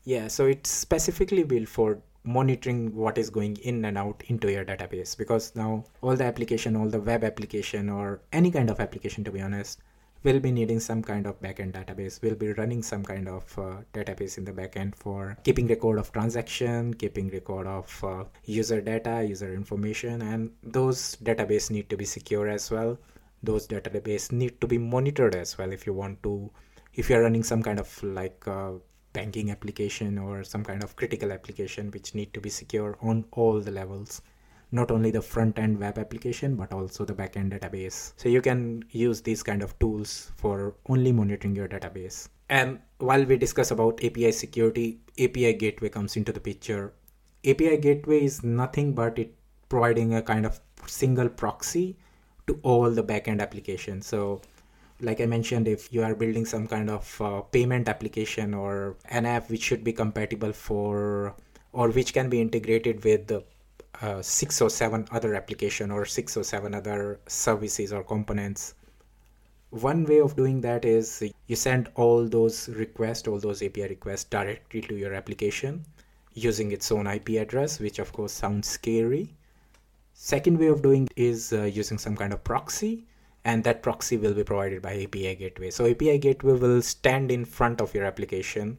Yeah, 0.04 0.28
so 0.28 0.46
it's 0.46 0.70
specifically 0.70 1.42
built 1.42 1.68
for 1.68 2.00
monitoring 2.24 2.94
what 2.94 3.18
is 3.18 3.30
going 3.30 3.56
in 3.58 3.84
and 3.84 3.96
out 3.96 4.22
into 4.28 4.50
your 4.50 4.64
database. 4.64 5.16
Because 5.16 5.54
now 5.54 5.84
all 6.02 6.16
the 6.16 6.24
application 6.24 6.76
all 6.76 6.88
the 6.88 7.00
web 7.00 7.24
application 7.24 7.88
or 7.88 8.20
any 8.32 8.50
kind 8.50 8.70
of 8.70 8.80
application 8.80 9.24
to 9.24 9.32
be 9.32 9.40
honest 9.40 9.80
will 10.22 10.38
be 10.38 10.52
needing 10.52 10.78
some 10.78 11.02
kind 11.02 11.26
of 11.26 11.40
backend 11.40 11.72
database 11.72 12.20
will 12.22 12.34
be 12.34 12.52
running 12.52 12.82
some 12.82 13.02
kind 13.02 13.26
of 13.26 13.58
uh, 13.58 13.76
database 13.94 14.36
in 14.36 14.44
the 14.44 14.52
backend 14.52 14.94
for 14.94 15.36
keeping 15.44 15.66
record 15.66 15.98
of 15.98 16.12
transaction 16.12 16.92
keeping 16.92 17.30
record 17.30 17.66
of 17.66 18.04
uh, 18.04 18.24
user 18.44 18.80
data 18.80 19.24
user 19.26 19.54
information 19.54 20.20
and 20.22 20.50
those 20.62 21.16
database 21.22 21.70
need 21.70 21.88
to 21.88 21.96
be 21.96 22.04
secure 22.04 22.48
as 22.48 22.70
well. 22.70 22.98
Those 23.42 23.66
database 23.66 24.30
need 24.32 24.60
to 24.60 24.66
be 24.66 24.76
monitored 24.76 25.34
as 25.34 25.56
well 25.56 25.72
if 25.72 25.86
you 25.86 25.94
want 25.94 26.22
to 26.24 26.50
if 26.94 27.08
you're 27.08 27.22
running 27.22 27.42
some 27.42 27.62
kind 27.62 27.80
of 27.80 28.02
like 28.02 28.46
uh, 28.46 28.72
banking 29.12 29.50
application 29.50 30.18
or 30.18 30.44
some 30.44 30.64
kind 30.64 30.82
of 30.82 30.96
critical 30.96 31.32
application 31.32 31.90
which 31.90 32.14
need 32.14 32.32
to 32.34 32.40
be 32.40 32.50
secure 32.50 32.96
on 33.02 33.24
all 33.32 33.60
the 33.60 33.70
levels. 33.70 34.22
Not 34.72 34.90
only 34.90 35.10
the 35.10 35.20
front 35.20 35.58
end 35.58 35.80
web 35.80 35.98
application 35.98 36.54
but 36.54 36.72
also 36.72 37.04
the 37.04 37.12
back 37.12 37.36
end 37.36 37.52
database. 37.52 38.12
So 38.16 38.28
you 38.28 38.40
can 38.40 38.84
use 38.90 39.20
these 39.20 39.42
kind 39.42 39.62
of 39.62 39.76
tools 39.78 40.30
for 40.36 40.74
only 40.88 41.12
monitoring 41.12 41.56
your 41.56 41.68
database. 41.68 42.28
And 42.48 42.80
while 42.98 43.24
we 43.24 43.36
discuss 43.36 43.70
about 43.70 44.04
api 44.04 44.30
security 44.32 45.00
api 45.18 45.52
gateway 45.54 45.88
comes 45.88 46.16
into 46.16 46.32
the 46.32 46.40
picture. 46.40 46.92
Api 47.44 47.76
gateway 47.78 48.24
is 48.24 48.42
nothing 48.44 48.92
but 48.92 49.18
it 49.18 49.34
providing 49.68 50.14
a 50.14 50.22
kind 50.22 50.44
of 50.44 50.60
single 50.86 51.28
proxy 51.28 51.96
to 52.46 52.58
all 52.62 52.90
the 52.90 53.02
backend 53.02 53.40
applications. 53.40 54.06
So 54.06 54.42
like 55.02 55.20
I 55.20 55.26
mentioned, 55.26 55.68
if 55.68 55.92
you 55.92 56.02
are 56.02 56.14
building 56.14 56.44
some 56.44 56.66
kind 56.66 56.90
of 56.90 57.20
uh, 57.20 57.40
payment 57.40 57.88
application 57.88 58.54
or 58.54 58.96
an 59.10 59.26
app 59.26 59.50
which 59.50 59.62
should 59.62 59.82
be 59.82 59.92
compatible 59.92 60.52
for 60.52 61.34
or 61.72 61.88
which 61.90 62.12
can 62.12 62.28
be 62.28 62.40
integrated 62.40 63.04
with 63.04 63.32
uh, 64.02 64.22
six 64.22 64.60
or 64.60 64.70
seven 64.70 65.06
other 65.10 65.34
application 65.34 65.90
or 65.90 66.04
six 66.04 66.36
or 66.36 66.44
seven 66.44 66.74
other 66.74 67.20
services 67.26 67.92
or 67.92 68.02
components. 68.02 68.74
One 69.70 70.04
way 70.04 70.20
of 70.20 70.34
doing 70.36 70.60
that 70.62 70.84
is 70.84 71.22
you 71.46 71.56
send 71.56 71.90
all 71.94 72.26
those 72.26 72.68
requests, 72.68 73.28
all 73.28 73.38
those 73.38 73.62
API 73.62 73.88
requests 73.88 74.24
directly 74.24 74.80
to 74.82 74.96
your 74.96 75.14
application 75.14 75.84
using 76.34 76.72
its 76.72 76.90
own 76.90 77.06
IP 77.06 77.30
address, 77.30 77.78
which 77.78 77.98
of 77.98 78.12
course 78.12 78.32
sounds 78.32 78.68
scary. 78.68 79.34
Second 80.12 80.58
way 80.58 80.66
of 80.66 80.82
doing 80.82 81.08
is 81.16 81.52
uh, 81.52 81.62
using 81.62 81.98
some 81.98 82.16
kind 82.16 82.32
of 82.32 82.42
proxy 82.42 83.06
and 83.44 83.64
that 83.64 83.82
proxy 83.82 84.16
will 84.16 84.34
be 84.34 84.44
provided 84.44 84.82
by 84.82 85.02
API 85.02 85.34
gateway. 85.34 85.70
So 85.70 85.86
API 85.86 86.18
gateway 86.18 86.52
will 86.52 86.82
stand 86.82 87.30
in 87.30 87.44
front 87.44 87.80
of 87.80 87.94
your 87.94 88.04
application. 88.04 88.78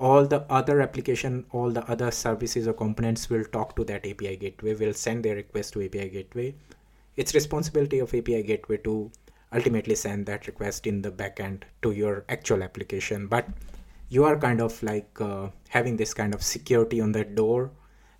All 0.00 0.26
the 0.26 0.40
other 0.50 0.80
application, 0.80 1.46
all 1.52 1.70
the 1.70 1.88
other 1.88 2.10
services 2.10 2.66
or 2.66 2.72
components 2.72 3.30
will 3.30 3.44
talk 3.44 3.76
to 3.76 3.84
that 3.84 4.04
API 4.04 4.36
gateway, 4.36 4.74
will 4.74 4.94
send 4.94 5.24
their 5.24 5.36
request 5.36 5.74
to 5.74 5.84
API 5.84 6.08
gateway. 6.08 6.54
It's 7.16 7.34
responsibility 7.34 8.00
of 8.00 8.12
API 8.12 8.42
gateway 8.42 8.78
to 8.78 9.12
ultimately 9.52 9.94
send 9.94 10.26
that 10.26 10.48
request 10.48 10.86
in 10.86 11.02
the 11.02 11.12
backend 11.12 11.62
to 11.82 11.92
your 11.92 12.24
actual 12.28 12.64
application. 12.64 13.28
But 13.28 13.48
you 14.08 14.24
are 14.24 14.36
kind 14.36 14.60
of 14.60 14.82
like 14.82 15.20
uh, 15.20 15.48
having 15.68 15.96
this 15.96 16.12
kind 16.12 16.34
of 16.34 16.42
security 16.42 17.00
on 17.00 17.12
the 17.12 17.24
door 17.24 17.70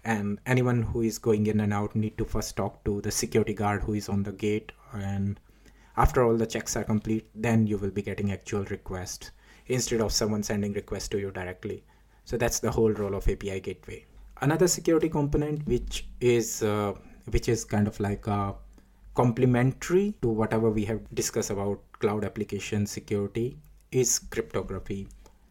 and 0.04 0.38
anyone 0.46 0.82
who 0.82 1.00
is 1.00 1.18
going 1.18 1.46
in 1.46 1.60
and 1.60 1.72
out 1.72 1.96
need 1.96 2.16
to 2.18 2.24
first 2.24 2.56
talk 2.56 2.84
to 2.84 3.00
the 3.00 3.10
security 3.10 3.54
guard 3.54 3.82
who 3.82 3.94
is 3.94 4.08
on 4.08 4.22
the 4.22 4.32
gate 4.32 4.72
and 4.92 5.40
after 5.96 6.24
all 6.24 6.36
the 6.36 6.46
checks 6.46 6.76
are 6.76 6.84
complete 6.84 7.28
then 7.34 7.66
you 7.66 7.78
will 7.78 7.90
be 7.90 8.02
getting 8.02 8.32
actual 8.32 8.64
request 8.64 9.30
instead 9.66 10.00
of 10.00 10.12
someone 10.12 10.42
sending 10.42 10.72
request 10.72 11.10
to 11.10 11.18
you 11.18 11.30
directly. 11.30 11.84
So 12.24 12.36
that's 12.36 12.58
the 12.58 12.70
whole 12.70 12.92
role 12.92 13.14
of 13.14 13.28
api 13.28 13.60
gateway. 13.60 14.06
Another 14.40 14.66
security 14.66 15.08
component 15.08 15.66
which 15.66 16.06
is 16.20 16.62
uh, 16.62 16.94
which 17.30 17.48
is 17.48 17.64
kind 17.64 17.86
of 17.86 17.98
like 18.00 18.26
a 18.26 18.54
complementary 19.14 20.14
to 20.22 20.28
whatever 20.28 20.70
we 20.70 20.84
have 20.84 21.02
discussed 21.14 21.50
about 21.50 21.80
cloud 22.00 22.24
application 22.24 22.86
security 22.86 23.56
is 23.92 24.18
cryptography. 24.18 25.06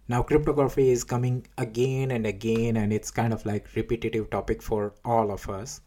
Now 0.09 0.21
cryptography 0.21 0.89
is 0.89 1.03
coming 1.03 1.47
again 1.57 2.11
and 2.11 2.27
again 2.27 2.77
and 2.77 2.91
it's 2.91 3.09
kind 3.09 3.33
of 3.33 3.45
like 3.45 3.73
repetitive 3.75 4.29
topic 4.29 4.61
for 4.61 4.93
all 5.05 5.31
of 5.31 5.49
us 5.49 5.79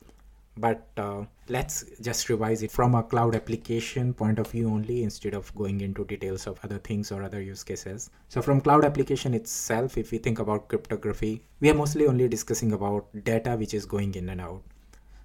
but 0.58 0.86
uh, 0.96 1.22
let's 1.48 1.84
just 2.00 2.28
revise 2.28 2.62
it 2.62 2.70
from 2.70 2.94
a 2.94 3.02
cloud 3.02 3.34
application 3.34 4.14
point 4.14 4.38
of 4.38 4.50
view 4.50 4.68
only 4.68 5.02
instead 5.02 5.34
of 5.34 5.54
going 5.54 5.80
into 5.82 6.04
details 6.04 6.46
of 6.46 6.58
other 6.64 6.78
things 6.78 7.12
or 7.12 7.22
other 7.22 7.42
use 7.42 7.62
cases. 7.62 8.10
So 8.28 8.40
from 8.40 8.60
cloud 8.60 8.84
application 8.84 9.34
itself, 9.34 9.98
if 9.98 10.10
we 10.12 10.18
think 10.18 10.38
about 10.38 10.68
cryptography, 10.68 11.42
we 11.60 11.68
are 11.68 11.74
mostly 11.74 12.06
only 12.06 12.28
discussing 12.28 12.72
about 12.72 13.06
data 13.24 13.56
which 13.56 13.74
is 13.74 13.84
going 13.84 14.14
in 14.14 14.30
and 14.30 14.40
out. 14.40 14.62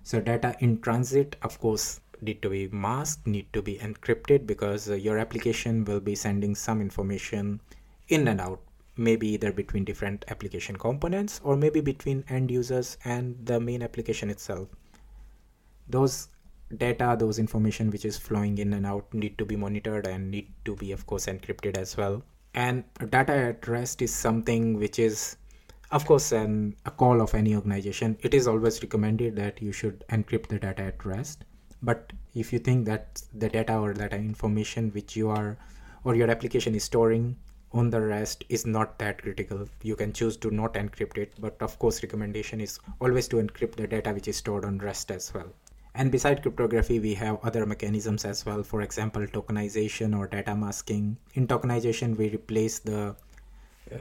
So 0.03 0.19
data 0.19 0.55
in 0.59 0.81
transit, 0.81 1.37
of 1.43 1.59
course, 1.59 2.01
need 2.21 2.41
to 2.41 2.49
be 2.49 2.67
masked, 2.67 3.25
need 3.25 3.51
to 3.53 3.61
be 3.61 3.77
encrypted 3.77 4.45
because 4.45 4.89
uh, 4.89 4.95
your 4.95 5.17
application 5.17 5.85
will 5.85 5.99
be 5.99 6.15
sending 6.15 6.55
some 6.55 6.81
information 6.81 7.61
in 8.09 8.27
and 8.27 8.41
out 8.41 8.59
maybe 8.97 9.27
either 9.29 9.53
between 9.53 9.85
different 9.85 10.25
application 10.27 10.75
components 10.75 11.39
or 11.43 11.55
maybe 11.55 11.79
between 11.79 12.23
end 12.29 12.51
users 12.51 12.97
and 13.05 13.35
the 13.45 13.59
main 13.59 13.81
application 13.81 14.29
itself 14.29 14.67
those 15.87 16.27
data 16.77 17.15
those 17.19 17.37
information 17.37 17.89
which 17.89 18.05
is 18.05 18.17
flowing 18.17 18.57
in 18.57 18.73
and 18.73 18.85
out 18.85 19.13
need 19.13 19.37
to 19.37 19.45
be 19.45 19.55
monitored 19.55 20.07
and 20.07 20.31
need 20.31 20.47
to 20.63 20.75
be 20.75 20.91
of 20.91 21.05
course 21.05 21.25
encrypted 21.25 21.77
as 21.77 21.97
well. 21.97 22.23
And 22.53 22.83
data 23.09 23.33
at 23.33 23.67
rest 23.67 24.01
is 24.01 24.13
something 24.13 24.77
which 24.77 24.99
is 24.99 25.37
of 25.91 26.05
course 26.05 26.31
an, 26.31 26.75
a 26.85 26.91
call 26.91 27.21
of 27.21 27.33
any 27.35 27.55
organization. 27.55 28.17
It 28.21 28.33
is 28.33 28.47
always 28.47 28.81
recommended 28.81 29.35
that 29.35 29.61
you 29.61 29.73
should 29.73 30.05
encrypt 30.09 30.47
the 30.47 30.59
data 30.59 30.83
at 30.83 31.05
rest. 31.05 31.43
But 31.81 32.13
if 32.35 32.53
you 32.53 32.59
think 32.59 32.85
that 32.85 33.21
the 33.33 33.49
data 33.49 33.77
or 33.77 33.93
data 33.93 34.15
information 34.15 34.91
which 34.91 35.15
you 35.15 35.29
are 35.29 35.57
or 36.03 36.15
your 36.15 36.29
application 36.29 36.75
is 36.75 36.83
storing 36.85 37.35
on 37.73 37.89
the 37.89 38.01
rest 38.01 38.43
is 38.49 38.65
not 38.65 38.99
that 38.99 39.21
critical 39.21 39.67
you 39.81 39.95
can 39.95 40.11
choose 40.11 40.35
to 40.37 40.51
not 40.51 40.73
encrypt 40.73 41.17
it. 41.17 41.33
But 41.39 41.61
of 41.61 41.77
course 41.79 42.01
recommendation 42.01 42.61
is 42.61 42.79
always 42.99 43.27
to 43.29 43.37
encrypt 43.37 43.75
the 43.75 43.87
data 43.87 44.13
which 44.13 44.27
is 44.29 44.37
stored 44.37 44.63
on 44.63 44.77
rest 44.77 45.11
as 45.11 45.33
well 45.33 45.53
and 46.01 46.11
beside 46.11 46.41
cryptography 46.41 46.99
we 46.99 47.13
have 47.13 47.37
other 47.43 47.63
mechanisms 47.63 48.25
as 48.25 48.43
well. 48.43 48.63
For 48.63 48.81
example 48.81 49.27
tokenization 49.27 50.17
or 50.17 50.25
data 50.27 50.55
masking. 50.55 51.17
In 51.35 51.45
tokenization 51.47 52.17
we 52.17 52.29
replace 52.29 52.79
the 52.79 53.15
uh, 53.93 53.97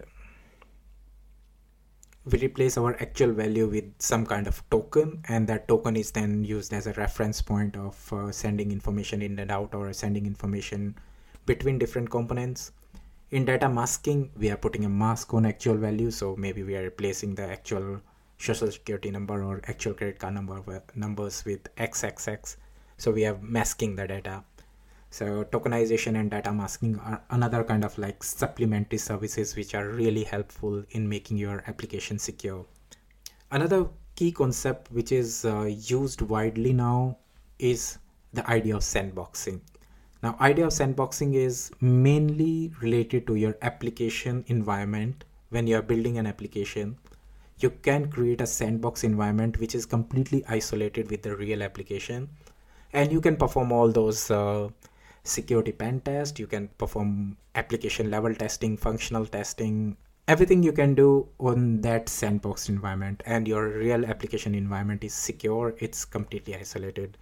we 2.25 2.39
replace 2.39 2.79
our 2.79 2.95
actual 3.03 3.33
value 3.33 3.67
with 3.67 3.85
some 3.99 4.25
kind 4.25 4.47
of 4.47 4.63
token 4.71 5.23
and 5.29 5.47
that 5.49 5.69
token 5.69 5.95
is 5.95 6.11
then 6.11 6.43
used 6.43 6.73
as 6.73 6.87
a 6.87 6.95
reference 6.95 7.43
point 7.43 7.77
of 7.77 8.13
uh, 8.15 8.33
sending 8.33 8.73
information 8.73 9.21
in 9.21 9.39
and 9.39 9.51
out 9.51 9.75
or 9.75 9.93
sending 9.93 10.25
information 10.25 10.95
between 11.45 11.79
different 11.79 12.09
components. 12.09 12.73
In 13.31 13.45
data 13.45 13.69
masking 13.69 14.31
we 14.39 14.51
are 14.51 14.57
putting 14.57 14.87
a 14.87 14.89
mask 14.89 15.35
on 15.35 15.45
actual 15.45 15.77
value 15.77 16.11
so 16.11 16.35
maybe 16.37 16.63
we 16.63 16.77
are 16.77 16.83
replacing 16.83 17.35
the 17.35 17.47
actual 17.59 18.01
social 18.41 18.71
security 18.71 19.11
number 19.11 19.45
or 19.45 19.61
actual 19.69 19.95
credit 19.95 20.19
card 20.19 20.35
number 20.35 20.83
numbers 20.97 21.45
with 21.45 21.63
xxx 21.77 22.57
so 23.01 23.11
we 23.11 23.25
are 23.25 23.39
masking 23.41 23.97
the 23.97 24.07
data. 24.07 24.45
So 25.09 25.45
tokenization 25.45 26.21
and 26.21 26.31
data 26.31 26.53
masking 26.53 26.99
are 26.99 27.23
another 27.31 27.65
kind 27.65 27.83
of 27.83 27.97
like 27.97 28.23
supplementary 28.23 28.99
services 28.99 29.57
which 29.57 29.75
are 29.75 29.89
really 29.89 30.23
helpful 30.23 30.85
in 30.91 31.09
making 31.09 31.39
your 31.39 31.65
application 31.67 32.19
secure. 32.19 32.67
Another 33.51 33.87
key 34.17 34.33
concept 34.33 34.93
which 34.93 35.13
is 35.13 35.47
uh, 35.47 35.63
used 35.63 36.21
widely 36.21 36.75
now 36.75 37.17
is 37.59 37.97
the 38.35 38.47
idea 38.51 38.77
of 38.77 38.83
sandboxing. 38.83 39.61
Now 40.23 40.37
idea 40.39 40.67
of 40.67 40.73
sandboxing 40.73 41.35
is 41.35 41.71
mainly 41.81 42.71
related 42.83 43.27
to 43.29 43.37
your 43.37 43.57
application 43.63 44.45
environment 44.49 45.25
when 45.49 45.67
you 45.67 45.79
are 45.79 45.83
building 45.83 46.19
an 46.19 46.27
application 46.27 46.99
you 47.63 47.71
can 47.71 48.11
create 48.11 48.41
a 48.41 48.47
sandbox 48.47 49.05
environment 49.05 49.59
which 49.59 49.75
is 49.75 49.87
completely 49.87 50.45
isolated 50.49 51.11
with 51.11 51.23
the 51.23 51.37
real 51.37 51.63
application. 51.63 52.29
And 52.93 53.13
you 53.13 53.21
can 53.21 53.37
perform 53.37 53.73
all 53.73 53.91
those 53.91 54.31
uh, 54.31 54.69
security 55.23 55.73
pen 55.73 56.01
test. 56.01 56.39
You 56.39 56.47
can 56.47 56.69
perform 56.79 57.37
application 57.55 58.11
level 58.11 58.35
testing 58.35 58.77
functional 58.77 59.27
testing 59.27 59.97
everything 60.31 60.63
you 60.63 60.73
can 60.73 60.95
do 60.95 61.29
on 61.41 61.81
that 61.81 62.09
sandbox 62.09 62.69
environment. 62.69 63.23
And 63.27 63.49
your 63.49 63.69
real 63.69 64.07
application 64.07 64.55
environment 64.55 65.03
is 65.03 65.13
secure. 65.13 65.75
It's 65.79 66.05
completely 66.05 66.55
isolated. 66.55 67.19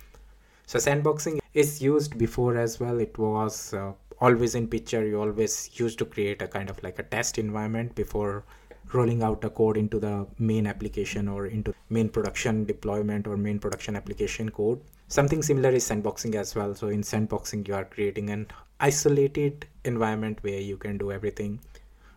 So 0.66 0.78
sandboxing 0.78 1.38
is 1.54 1.80
used 1.80 2.18
before 2.18 2.58
as 2.58 2.78
well. 2.78 3.00
It 3.00 3.16
was 3.16 3.72
uh, 3.72 3.92
always 4.20 4.54
in 4.54 4.68
picture. 4.68 5.06
You 5.06 5.22
always 5.22 5.70
used 5.80 5.98
to 6.00 6.04
create 6.04 6.42
a 6.42 6.48
kind 6.48 6.68
of 6.68 6.82
like 6.82 6.98
a 6.98 7.02
test 7.02 7.38
environment 7.38 7.94
before 7.94 8.44
rolling 8.92 9.22
out 9.22 9.44
a 9.44 9.50
code 9.50 9.76
into 9.76 9.98
the 9.98 10.26
main 10.38 10.66
application 10.66 11.28
or 11.28 11.46
into 11.46 11.74
main 11.90 12.08
production 12.08 12.64
deployment 12.64 13.26
or 13.26 13.36
main 13.36 13.58
production 13.58 13.96
application 13.96 14.50
code. 14.50 14.80
Something 15.08 15.42
similar 15.42 15.70
is 15.70 15.88
sandboxing 15.88 16.34
as 16.34 16.54
well. 16.54 16.74
So 16.74 16.88
in 16.88 17.02
sandboxing 17.02 17.66
you 17.66 17.74
are 17.74 17.84
creating 17.84 18.30
an 18.30 18.46
isolated 18.80 19.66
environment 19.84 20.38
where 20.42 20.60
you 20.60 20.76
can 20.76 20.98
do 20.98 21.12
everything 21.12 21.60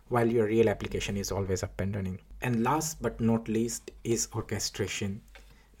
while 0.08 0.26
your 0.26 0.46
real 0.46 0.68
application 0.68 1.16
is 1.16 1.32
always 1.32 1.62
up 1.62 1.80
and 1.80 1.94
running. 1.94 2.18
And 2.42 2.62
last 2.62 3.00
but 3.00 3.20
not 3.20 3.48
least 3.48 3.90
is 4.04 4.28
orchestration. 4.34 5.20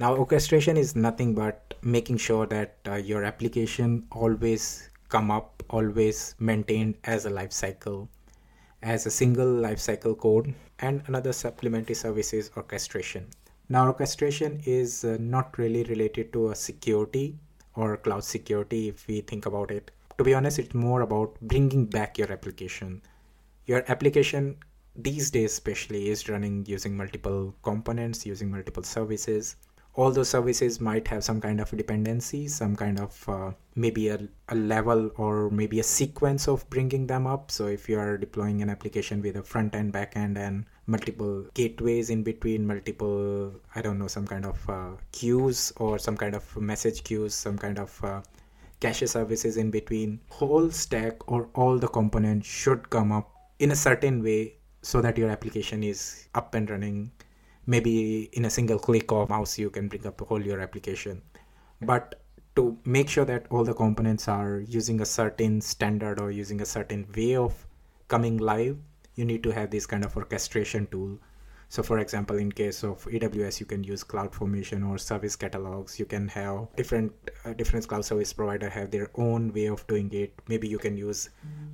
Now 0.00 0.16
orchestration 0.16 0.76
is 0.76 0.96
nothing 0.96 1.34
but 1.34 1.74
making 1.82 2.16
sure 2.16 2.46
that 2.46 2.76
uh, 2.88 2.94
your 2.94 3.24
application 3.24 4.06
always 4.10 4.88
come 5.08 5.30
up 5.30 5.62
always 5.68 6.34
maintained 6.38 6.94
as 7.04 7.26
a 7.26 7.30
life 7.30 7.52
cycle 7.52 8.08
as 8.82 9.06
a 9.06 9.10
single 9.10 9.46
lifecycle 9.46 10.18
code 10.18 10.54
and 10.82 11.02
another 11.06 11.32
supplementary 11.32 11.94
service 11.94 12.32
is 12.32 12.50
orchestration. 12.56 13.28
Now 13.68 13.86
orchestration 13.86 14.60
is 14.66 15.04
uh, 15.04 15.16
not 15.18 15.56
really 15.56 15.84
related 15.84 16.32
to 16.34 16.50
a 16.50 16.54
security 16.54 17.38
or 17.74 17.96
cloud 17.96 18.24
security 18.24 18.88
if 18.88 19.06
we 19.06 19.20
think 19.22 19.46
about 19.46 19.70
it. 19.70 19.90
To 20.18 20.24
be 20.24 20.34
honest, 20.34 20.58
it's 20.58 20.74
more 20.74 21.00
about 21.00 21.40
bringing 21.40 21.86
back 21.86 22.18
your 22.18 22.30
application. 22.30 23.00
Your 23.66 23.84
application 23.88 24.56
these 24.94 25.30
days 25.30 25.52
especially 25.52 26.10
is 26.10 26.28
running 26.28 26.66
using 26.66 26.96
multiple 26.96 27.54
components, 27.62 28.26
using 28.26 28.50
multiple 28.50 28.82
services 28.82 29.56
all 29.94 30.10
those 30.10 30.28
services 30.28 30.80
might 30.80 31.06
have 31.08 31.22
some 31.22 31.40
kind 31.40 31.60
of 31.60 31.70
dependency 31.76 32.48
some 32.48 32.74
kind 32.74 32.98
of 32.98 33.28
uh, 33.28 33.52
maybe 33.74 34.08
a, 34.08 34.18
a 34.48 34.54
level 34.54 35.10
or 35.16 35.50
maybe 35.50 35.80
a 35.80 35.82
sequence 35.82 36.46
of 36.48 36.68
bringing 36.68 37.06
them 37.06 37.26
up. 37.26 37.50
So 37.50 37.66
if 37.66 37.88
you 37.88 37.98
are 37.98 38.18
deploying 38.18 38.62
an 38.62 38.68
application 38.68 39.22
with 39.22 39.36
a 39.36 39.42
front 39.42 39.74
end 39.74 39.92
back 39.92 40.16
end 40.16 40.36
and 40.36 40.66
multiple 40.86 41.46
gateways 41.54 42.10
in 42.10 42.24
between 42.24 42.66
multiple 42.66 43.52
i 43.76 43.80
don't 43.80 44.00
know 44.00 44.08
some 44.08 44.26
kind 44.26 44.44
of 44.44 44.68
uh, 44.68 44.90
queues 45.12 45.72
or 45.76 45.96
some 45.96 46.16
kind 46.16 46.34
of 46.34 46.56
message 46.56 47.04
queues 47.04 47.34
some 47.34 47.56
kind 47.56 47.78
of 47.78 48.04
uh, 48.04 48.20
cache 48.80 49.06
services 49.06 49.56
in 49.56 49.70
between 49.70 50.18
whole 50.28 50.68
stack 50.70 51.30
or 51.30 51.48
all 51.54 51.78
the 51.78 51.86
components 51.86 52.48
should 52.48 52.90
come 52.90 53.12
up 53.12 53.30
in 53.60 53.70
a 53.70 53.76
certain 53.76 54.24
way 54.24 54.52
so 54.82 55.00
that 55.00 55.16
your 55.16 55.30
application 55.30 55.84
is 55.84 56.28
up 56.34 56.52
and 56.56 56.68
running 56.68 57.12
maybe 57.66 58.28
in 58.32 58.44
a 58.44 58.50
single 58.50 58.78
click 58.78 59.10
of 59.12 59.28
mouse 59.28 59.58
you 59.58 59.70
can 59.70 59.88
bring 59.88 60.06
up 60.06 60.20
whole 60.20 60.42
your 60.42 60.60
application. 60.60 61.22
But 61.80 62.20
to 62.56 62.78
make 62.84 63.08
sure 63.08 63.24
that 63.24 63.46
all 63.50 63.64
the 63.64 63.74
components 63.74 64.28
are 64.28 64.60
using 64.60 65.00
a 65.00 65.06
certain 65.06 65.60
standard 65.60 66.20
or 66.20 66.30
using 66.30 66.60
a 66.60 66.66
certain 66.66 67.06
way 67.16 67.34
of 67.36 67.66
coming 68.08 68.36
live 68.36 68.76
you 69.14 69.24
need 69.24 69.42
to 69.42 69.50
have 69.50 69.70
this 69.70 69.86
kind 69.86 70.04
of 70.04 70.16
orchestration 70.16 70.86
tool. 70.90 71.18
So 71.68 71.82
for 71.82 71.98
example 72.00 72.36
in 72.36 72.52
case 72.52 72.82
of 72.82 73.04
aws 73.06 73.58
you 73.60 73.66
can 73.66 73.82
use 73.82 74.04
CloudFormation 74.04 74.86
or 74.88 74.98
service 74.98 75.36
catalogs. 75.36 75.98
You 75.98 76.04
can 76.04 76.28
have 76.28 76.68
different 76.76 77.12
uh, 77.44 77.54
different 77.54 77.88
cloud 77.88 78.04
service 78.04 78.32
provider 78.32 78.68
have 78.68 78.90
their 78.90 79.10
own 79.14 79.52
way 79.54 79.66
of 79.66 79.86
doing 79.86 80.12
it. 80.12 80.34
Maybe 80.48 80.68
you 80.68 80.78
can 80.78 80.96
use 80.96 81.30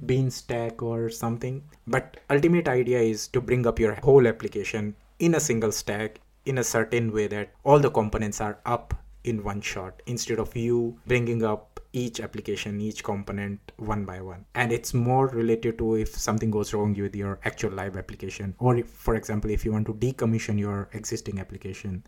Beanstalk 0.06 0.82
or 0.82 1.10
something. 1.10 1.62
But 1.86 2.18
ultimate 2.30 2.68
idea 2.68 3.00
is 3.00 3.26
to 3.28 3.40
bring 3.40 3.66
up 3.66 3.80
your 3.80 3.94
whole 4.02 4.28
application 4.28 4.94
in 5.18 5.34
a 5.34 5.40
single 5.40 5.72
stack 5.72 6.20
in 6.46 6.58
a 6.58 6.64
certain 6.64 7.12
way 7.12 7.26
that 7.26 7.52
all 7.64 7.78
the 7.78 7.90
components 7.90 8.40
are 8.40 8.58
up 8.64 8.94
in 9.24 9.42
one 9.42 9.60
shot 9.60 10.00
instead 10.06 10.38
of 10.38 10.56
you 10.56 10.98
bringing 11.06 11.42
up 11.44 11.80
each 11.92 12.20
application 12.20 12.80
each 12.80 13.02
component 13.02 13.72
one 13.76 14.04
by 14.04 14.20
one. 14.20 14.44
And 14.54 14.72
it's 14.72 14.94
more 14.94 15.28
related 15.28 15.78
to 15.78 15.96
if 15.96 16.14
something 16.14 16.50
goes 16.50 16.72
wrong 16.72 16.94
with 16.94 17.16
your 17.16 17.40
actual 17.44 17.72
live 17.72 17.96
application 17.96 18.54
or 18.58 18.76
if, 18.76 18.88
for 18.88 19.14
example 19.16 19.50
if 19.50 19.64
you 19.64 19.72
want 19.72 19.86
to 19.86 19.94
decommission 19.94 20.58
your 20.58 20.88
existing 20.92 21.40
application. 21.40 22.04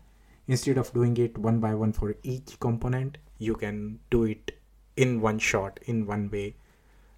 Instead 0.47 0.77
of 0.77 0.93
doing 0.93 1.17
it 1.17 1.37
one 1.37 1.59
by 1.59 1.73
one 1.73 1.91
for 1.91 2.15
each 2.23 2.59
component 2.59 3.17
you 3.39 3.55
can 3.55 3.99
do 4.09 4.23
it 4.23 4.51
in 4.95 5.19
one 5.19 5.39
shot 5.39 5.79
in 5.85 6.05
one 6.05 6.29
way 6.29 6.55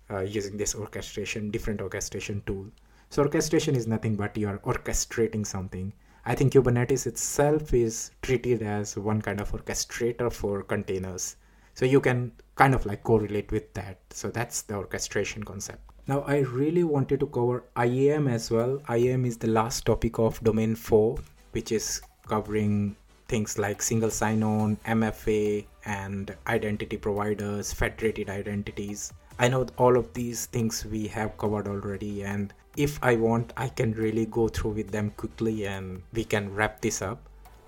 uh, 0.09 0.21
using 0.21 0.57
this 0.57 0.75
orchestration 0.75 1.51
different 1.51 1.81
orchestration 1.81 2.41
tool 2.45 2.65
so 3.13 3.21
orchestration 3.21 3.75
is 3.75 3.85
nothing 3.85 4.15
but 4.15 4.35
you 4.35 4.47
are 4.47 4.57
orchestrating 4.65 5.45
something. 5.45 5.93
I 6.25 6.33
think 6.33 6.51
Kubernetes 6.51 7.05
itself 7.05 7.71
is 7.71 8.09
treated 8.23 8.63
as 8.63 8.97
one 8.97 9.21
kind 9.21 9.39
of 9.39 9.51
orchestrator 9.51 10.33
for 10.33 10.63
containers. 10.63 11.35
So 11.75 11.85
you 11.85 12.01
can 12.01 12.31
kind 12.55 12.73
of 12.73 12.87
like 12.87 13.03
correlate 13.03 13.51
with 13.51 13.71
that. 13.75 13.99
So 14.09 14.31
that's 14.31 14.63
the 14.63 14.77
orchestration 14.77 15.43
concept. 15.43 15.91
Now 16.07 16.21
I 16.21 16.39
really 16.39 16.83
wanted 16.83 17.19
to 17.19 17.27
cover 17.27 17.65
IAM 17.77 18.27
as 18.27 18.49
well. 18.49 18.81
IAM 18.89 19.25
is 19.25 19.37
the 19.37 19.53
last 19.59 19.85
topic 19.85 20.17
of 20.17 20.43
domain 20.43 20.73
4, 20.73 21.15
which 21.51 21.71
is 21.71 22.01
covering 22.25 22.95
things 23.27 23.59
like 23.59 23.83
single 23.83 24.09
sign 24.09 24.41
on, 24.41 24.75
MFA, 24.87 25.67
and 25.85 26.35
identity 26.47 26.97
providers, 26.97 27.73
federated 27.73 28.31
identities. 28.31 29.13
I 29.39 29.47
know 29.47 29.65
all 29.77 29.97
of 29.97 30.13
these 30.13 30.45
things 30.45 30.85
we 30.85 31.07
have 31.07 31.37
covered 31.37 31.67
already, 31.67 32.23
and 32.23 32.53
if 32.77 32.99
I 33.03 33.15
want, 33.15 33.53
I 33.57 33.67
can 33.67 33.93
really 33.93 34.25
go 34.27 34.47
through 34.47 34.71
with 34.71 34.91
them 34.91 35.11
quickly 35.17 35.67
and 35.67 36.01
we 36.13 36.23
can 36.23 36.53
wrap 36.53 36.81
this 36.81 37.01
up. 37.01 37.19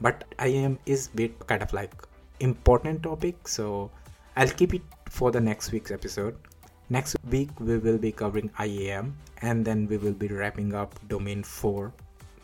But 0.01 0.23
IAM 0.39 0.79
is 0.85 1.07
bit 1.07 1.47
kind 1.47 1.61
of 1.61 1.73
like 1.73 1.93
important 2.39 3.03
topic, 3.03 3.47
so 3.47 3.89
I'll 4.35 4.49
keep 4.49 4.73
it 4.73 4.83
for 5.09 5.31
the 5.31 5.41
next 5.41 5.71
week's 5.71 5.91
episode. 5.91 6.35
Next 6.89 7.15
week 7.29 7.49
we 7.59 7.77
will 7.77 7.97
be 7.97 8.11
covering 8.11 8.51
IAM 8.59 9.15
and 9.41 9.65
then 9.65 9.87
we 9.87 9.97
will 9.97 10.13
be 10.13 10.27
wrapping 10.27 10.73
up 10.75 10.93
domain 11.07 11.43
4. 11.43 11.91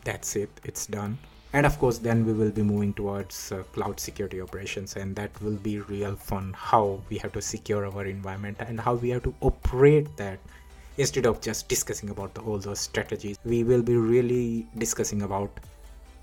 That's 0.04 0.34
it, 0.36 0.50
it's 0.64 0.86
done. 0.86 1.18
And 1.54 1.66
of 1.66 1.78
course, 1.78 1.98
then 1.98 2.24
we 2.24 2.32
will 2.32 2.50
be 2.50 2.62
moving 2.62 2.94
towards 2.94 3.52
uh, 3.52 3.62
cloud 3.74 4.00
security 4.00 4.40
operations, 4.40 4.96
and 4.96 5.14
that 5.16 5.30
will 5.42 5.56
be 5.56 5.80
real 5.80 6.16
fun 6.16 6.54
how 6.56 7.02
we 7.10 7.18
have 7.18 7.32
to 7.32 7.42
secure 7.42 7.84
our 7.84 8.06
environment 8.06 8.56
and 8.60 8.80
how 8.80 8.94
we 8.94 9.10
have 9.10 9.22
to 9.24 9.34
operate 9.42 10.16
that. 10.16 10.38
Instead 10.98 11.26
of 11.26 11.40
just 11.40 11.68
discussing 11.68 12.10
about 12.10 12.34
the, 12.34 12.42
all 12.42 12.58
those 12.58 12.78
strategies. 12.78 13.38
We 13.44 13.64
will 13.64 13.82
be 13.82 13.96
really 13.96 14.66
discussing 14.76 15.22
about 15.22 15.50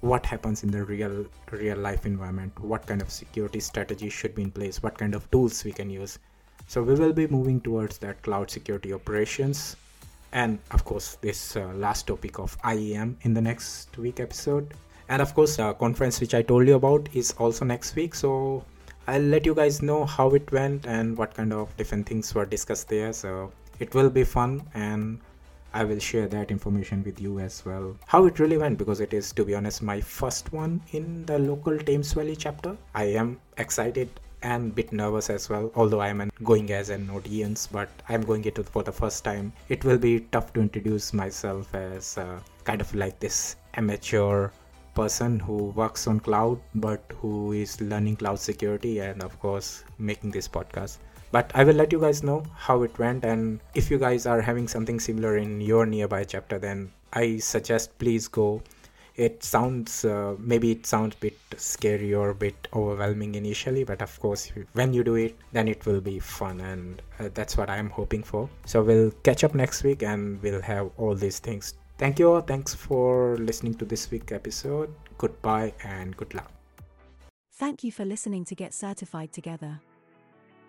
what 0.02 0.26
happens 0.26 0.64
in 0.64 0.72
the 0.72 0.84
real 0.84 1.26
real 1.52 1.78
life 1.78 2.06
environment 2.06 2.58
what 2.60 2.86
kind 2.88 3.02
of 3.02 3.10
security 3.12 3.60
strategy 3.60 4.10
should 4.10 4.34
be 4.34 4.44
in 4.44 4.52
place 4.52 4.82
what 4.82 4.98
kind 4.98 5.14
of 5.14 5.30
tools 5.30 5.64
we 5.66 5.74
can 5.74 5.90
use. 5.90 6.20
So 6.68 6.82
we 6.82 6.94
will 6.94 7.12
be 7.12 7.28
moving 7.28 7.60
towards 7.60 7.98
that 7.98 8.22
cloud 8.22 8.50
security 8.50 8.94
operations. 8.94 9.76
And 10.32 10.60
of 10.72 10.86
course 10.86 11.18
this 11.20 11.58
uh, 11.58 11.74
last 11.74 12.08
topic 12.08 12.40
of 12.40 12.58
IAM 12.64 13.18
in 13.24 13.34
the 13.34 13.42
next 13.42 13.98
week 13.98 14.20
episode 14.20 14.74
and 15.10 15.22
of 15.22 15.34
course 15.36 15.58
the 15.58 15.74
conference 15.74 16.22
which 16.22 16.34
I 16.34 16.42
told 16.42 16.68
you 16.68 16.76
about 16.76 17.10
is 17.14 17.34
also 17.38 17.66
next 17.66 17.96
week 17.96 18.16
so 18.16 18.64
I'll 19.08 19.22
let 19.22 19.46
you 19.46 19.56
guys 19.56 19.82
know 19.82 20.06
how 20.06 20.30
it 20.30 20.52
went 20.52 20.86
and 20.86 21.18
what 21.18 21.34
kind 21.34 21.52
of 21.52 21.76
different 21.78 22.08
things 22.08 22.34
were 22.34 22.46
discussed 22.46 22.88
there 22.90 23.12
so 23.12 23.52
it 23.80 23.94
will 23.96 24.10
be 24.10 24.24
fun 24.24 24.62
and 24.74 25.20
I 25.74 25.84
will 25.84 26.00
share 26.00 26.28
that 26.28 26.50
information 26.50 27.04
with 27.04 27.22
you 27.22 27.40
as 27.40 27.64
well. 27.64 27.96
How 28.08 28.26
it 28.26 28.40
really 28.40 28.58
went 28.58 28.80
because 28.80 29.00
it 29.00 29.14
is, 29.14 29.32
to 29.34 29.46
be 29.46 29.54
honest, 29.54 29.84
my 29.84 30.02
first 30.02 30.52
one 30.52 30.82
in 30.94 31.28
the 31.28 31.38
local 31.38 31.78
Thames 31.78 32.12
Valley 32.14 32.36
chapter. 32.36 32.76
I 32.96 33.04
am 33.04 33.40
excited 33.58 34.10
and 34.42 34.74
bit 34.74 34.94
nervous 34.94 35.30
as 35.30 35.50
well 35.50 35.70
although 35.76 36.00
i 36.00 36.08
am 36.08 36.32
going 36.44 36.72
as 36.72 36.90
an 36.90 37.10
audience 37.10 37.68
but 37.68 37.90
i'm 38.08 38.22
going 38.22 38.44
it 38.46 38.58
for 38.68 38.84
the 38.84 38.92
first 38.92 39.24
time 39.26 39.52
it 39.68 39.84
will 39.84 39.98
be 39.98 40.22
tough 40.32 40.54
to 40.54 40.62
introduce 40.62 41.14
myself 41.14 41.76
as 41.76 42.18
uh, 42.18 42.40
kind 42.64 42.80
of 42.80 42.94
like 42.96 43.20
this 43.20 43.58
amateur 43.74 44.50
person 45.00 45.40
who 45.40 45.58
works 45.82 46.08
on 46.08 46.20
cloud 46.20 46.60
but 46.76 47.02
who 47.20 47.54
is 47.54 47.80
learning 47.82 48.16
cloud 48.16 48.40
security 48.40 49.00
and 49.00 49.24
of 49.24 49.40
course 49.40 49.84
making 49.98 50.32
this 50.32 50.48
podcast. 50.48 50.98
But 51.32 51.52
i 51.54 51.64
will 51.64 51.80
let 51.82 51.92
you 51.94 52.00
guys 52.02 52.24
know 52.24 52.44
how 52.56 52.82
it 52.84 53.00
went 53.04 53.24
and 53.24 53.60
if 53.82 53.92
you 53.92 54.00
guys 54.04 54.26
are 54.26 54.42
having 54.42 54.68
something 54.68 55.00
similar 55.00 55.38
in 55.38 55.62
your 55.62 55.86
nearby 55.86 56.24
chapter 56.24 56.60
then 56.60 56.92
i 57.14 57.38
suggest 57.38 57.98
please 58.00 58.28
go. 58.28 58.62
It 59.28 59.44
sounds 59.44 60.06
uh, 60.06 60.36
maybe 60.40 60.72
it 60.72 60.86
sounds 60.86 61.16
a 61.16 61.18
bit 61.24 61.38
scary 61.58 62.14
or 62.14 62.30
a 62.30 62.36
bit 62.44 62.70
overwhelming 62.74 63.36
initially 63.36 63.84
but 63.84 64.02
of 64.02 64.18
course 64.20 64.52
when 64.74 64.94
you 64.94 65.04
do 65.04 65.16
it 65.16 65.36
then 65.52 65.68
it 65.68 65.86
will 65.86 66.00
be 66.00 66.20
fun 66.20 66.62
and 66.62 67.02
uh, 67.20 67.30
that's 67.34 67.58
what 67.58 67.70
i'm 67.70 67.90
hoping 67.90 68.24
for. 68.24 68.50
So 68.66 68.82
we'll 68.82 69.12
catch 69.30 69.44
up 69.44 69.56
next 69.64 69.84
week 69.84 70.04
and 70.04 70.42
we'll 70.42 70.62
have 70.62 70.92
all 70.98 71.16
these 71.16 71.40
things 71.40 71.74
thank 72.00 72.18
you 72.18 72.32
all 72.32 72.42
thanks 72.42 72.74
for 72.74 73.38
listening 73.38 73.76
to 73.76 73.86
this 73.86 74.10
week 74.10 74.32
episode 74.32 74.90
goodbye 75.20 75.72
and 75.84 76.18
good 76.18 76.34
luck 76.34 76.52
Thank 77.60 77.84
you 77.84 77.92
for 77.92 78.06
listening 78.06 78.46
to 78.46 78.56
Get 78.56 78.74
Certified 78.74 79.34
Together. 79.34 79.82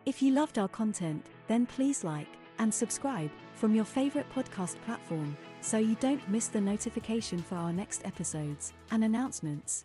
If 0.06 0.20
you 0.20 0.32
loved 0.32 0.58
our 0.58 0.66
content, 0.66 1.24
then 1.46 1.64
please 1.64 2.02
like 2.02 2.26
and 2.58 2.74
subscribe 2.74 3.30
from 3.54 3.76
your 3.76 3.84
favorite 3.84 4.26
podcast 4.34 4.74
platform 4.84 5.36
so 5.60 5.78
you 5.78 5.94
don't 6.00 6.28
miss 6.28 6.48
the 6.48 6.60
notification 6.60 7.38
for 7.38 7.54
our 7.54 7.72
next 7.72 8.04
episodes 8.04 8.72
and 8.90 9.04
announcements. 9.04 9.84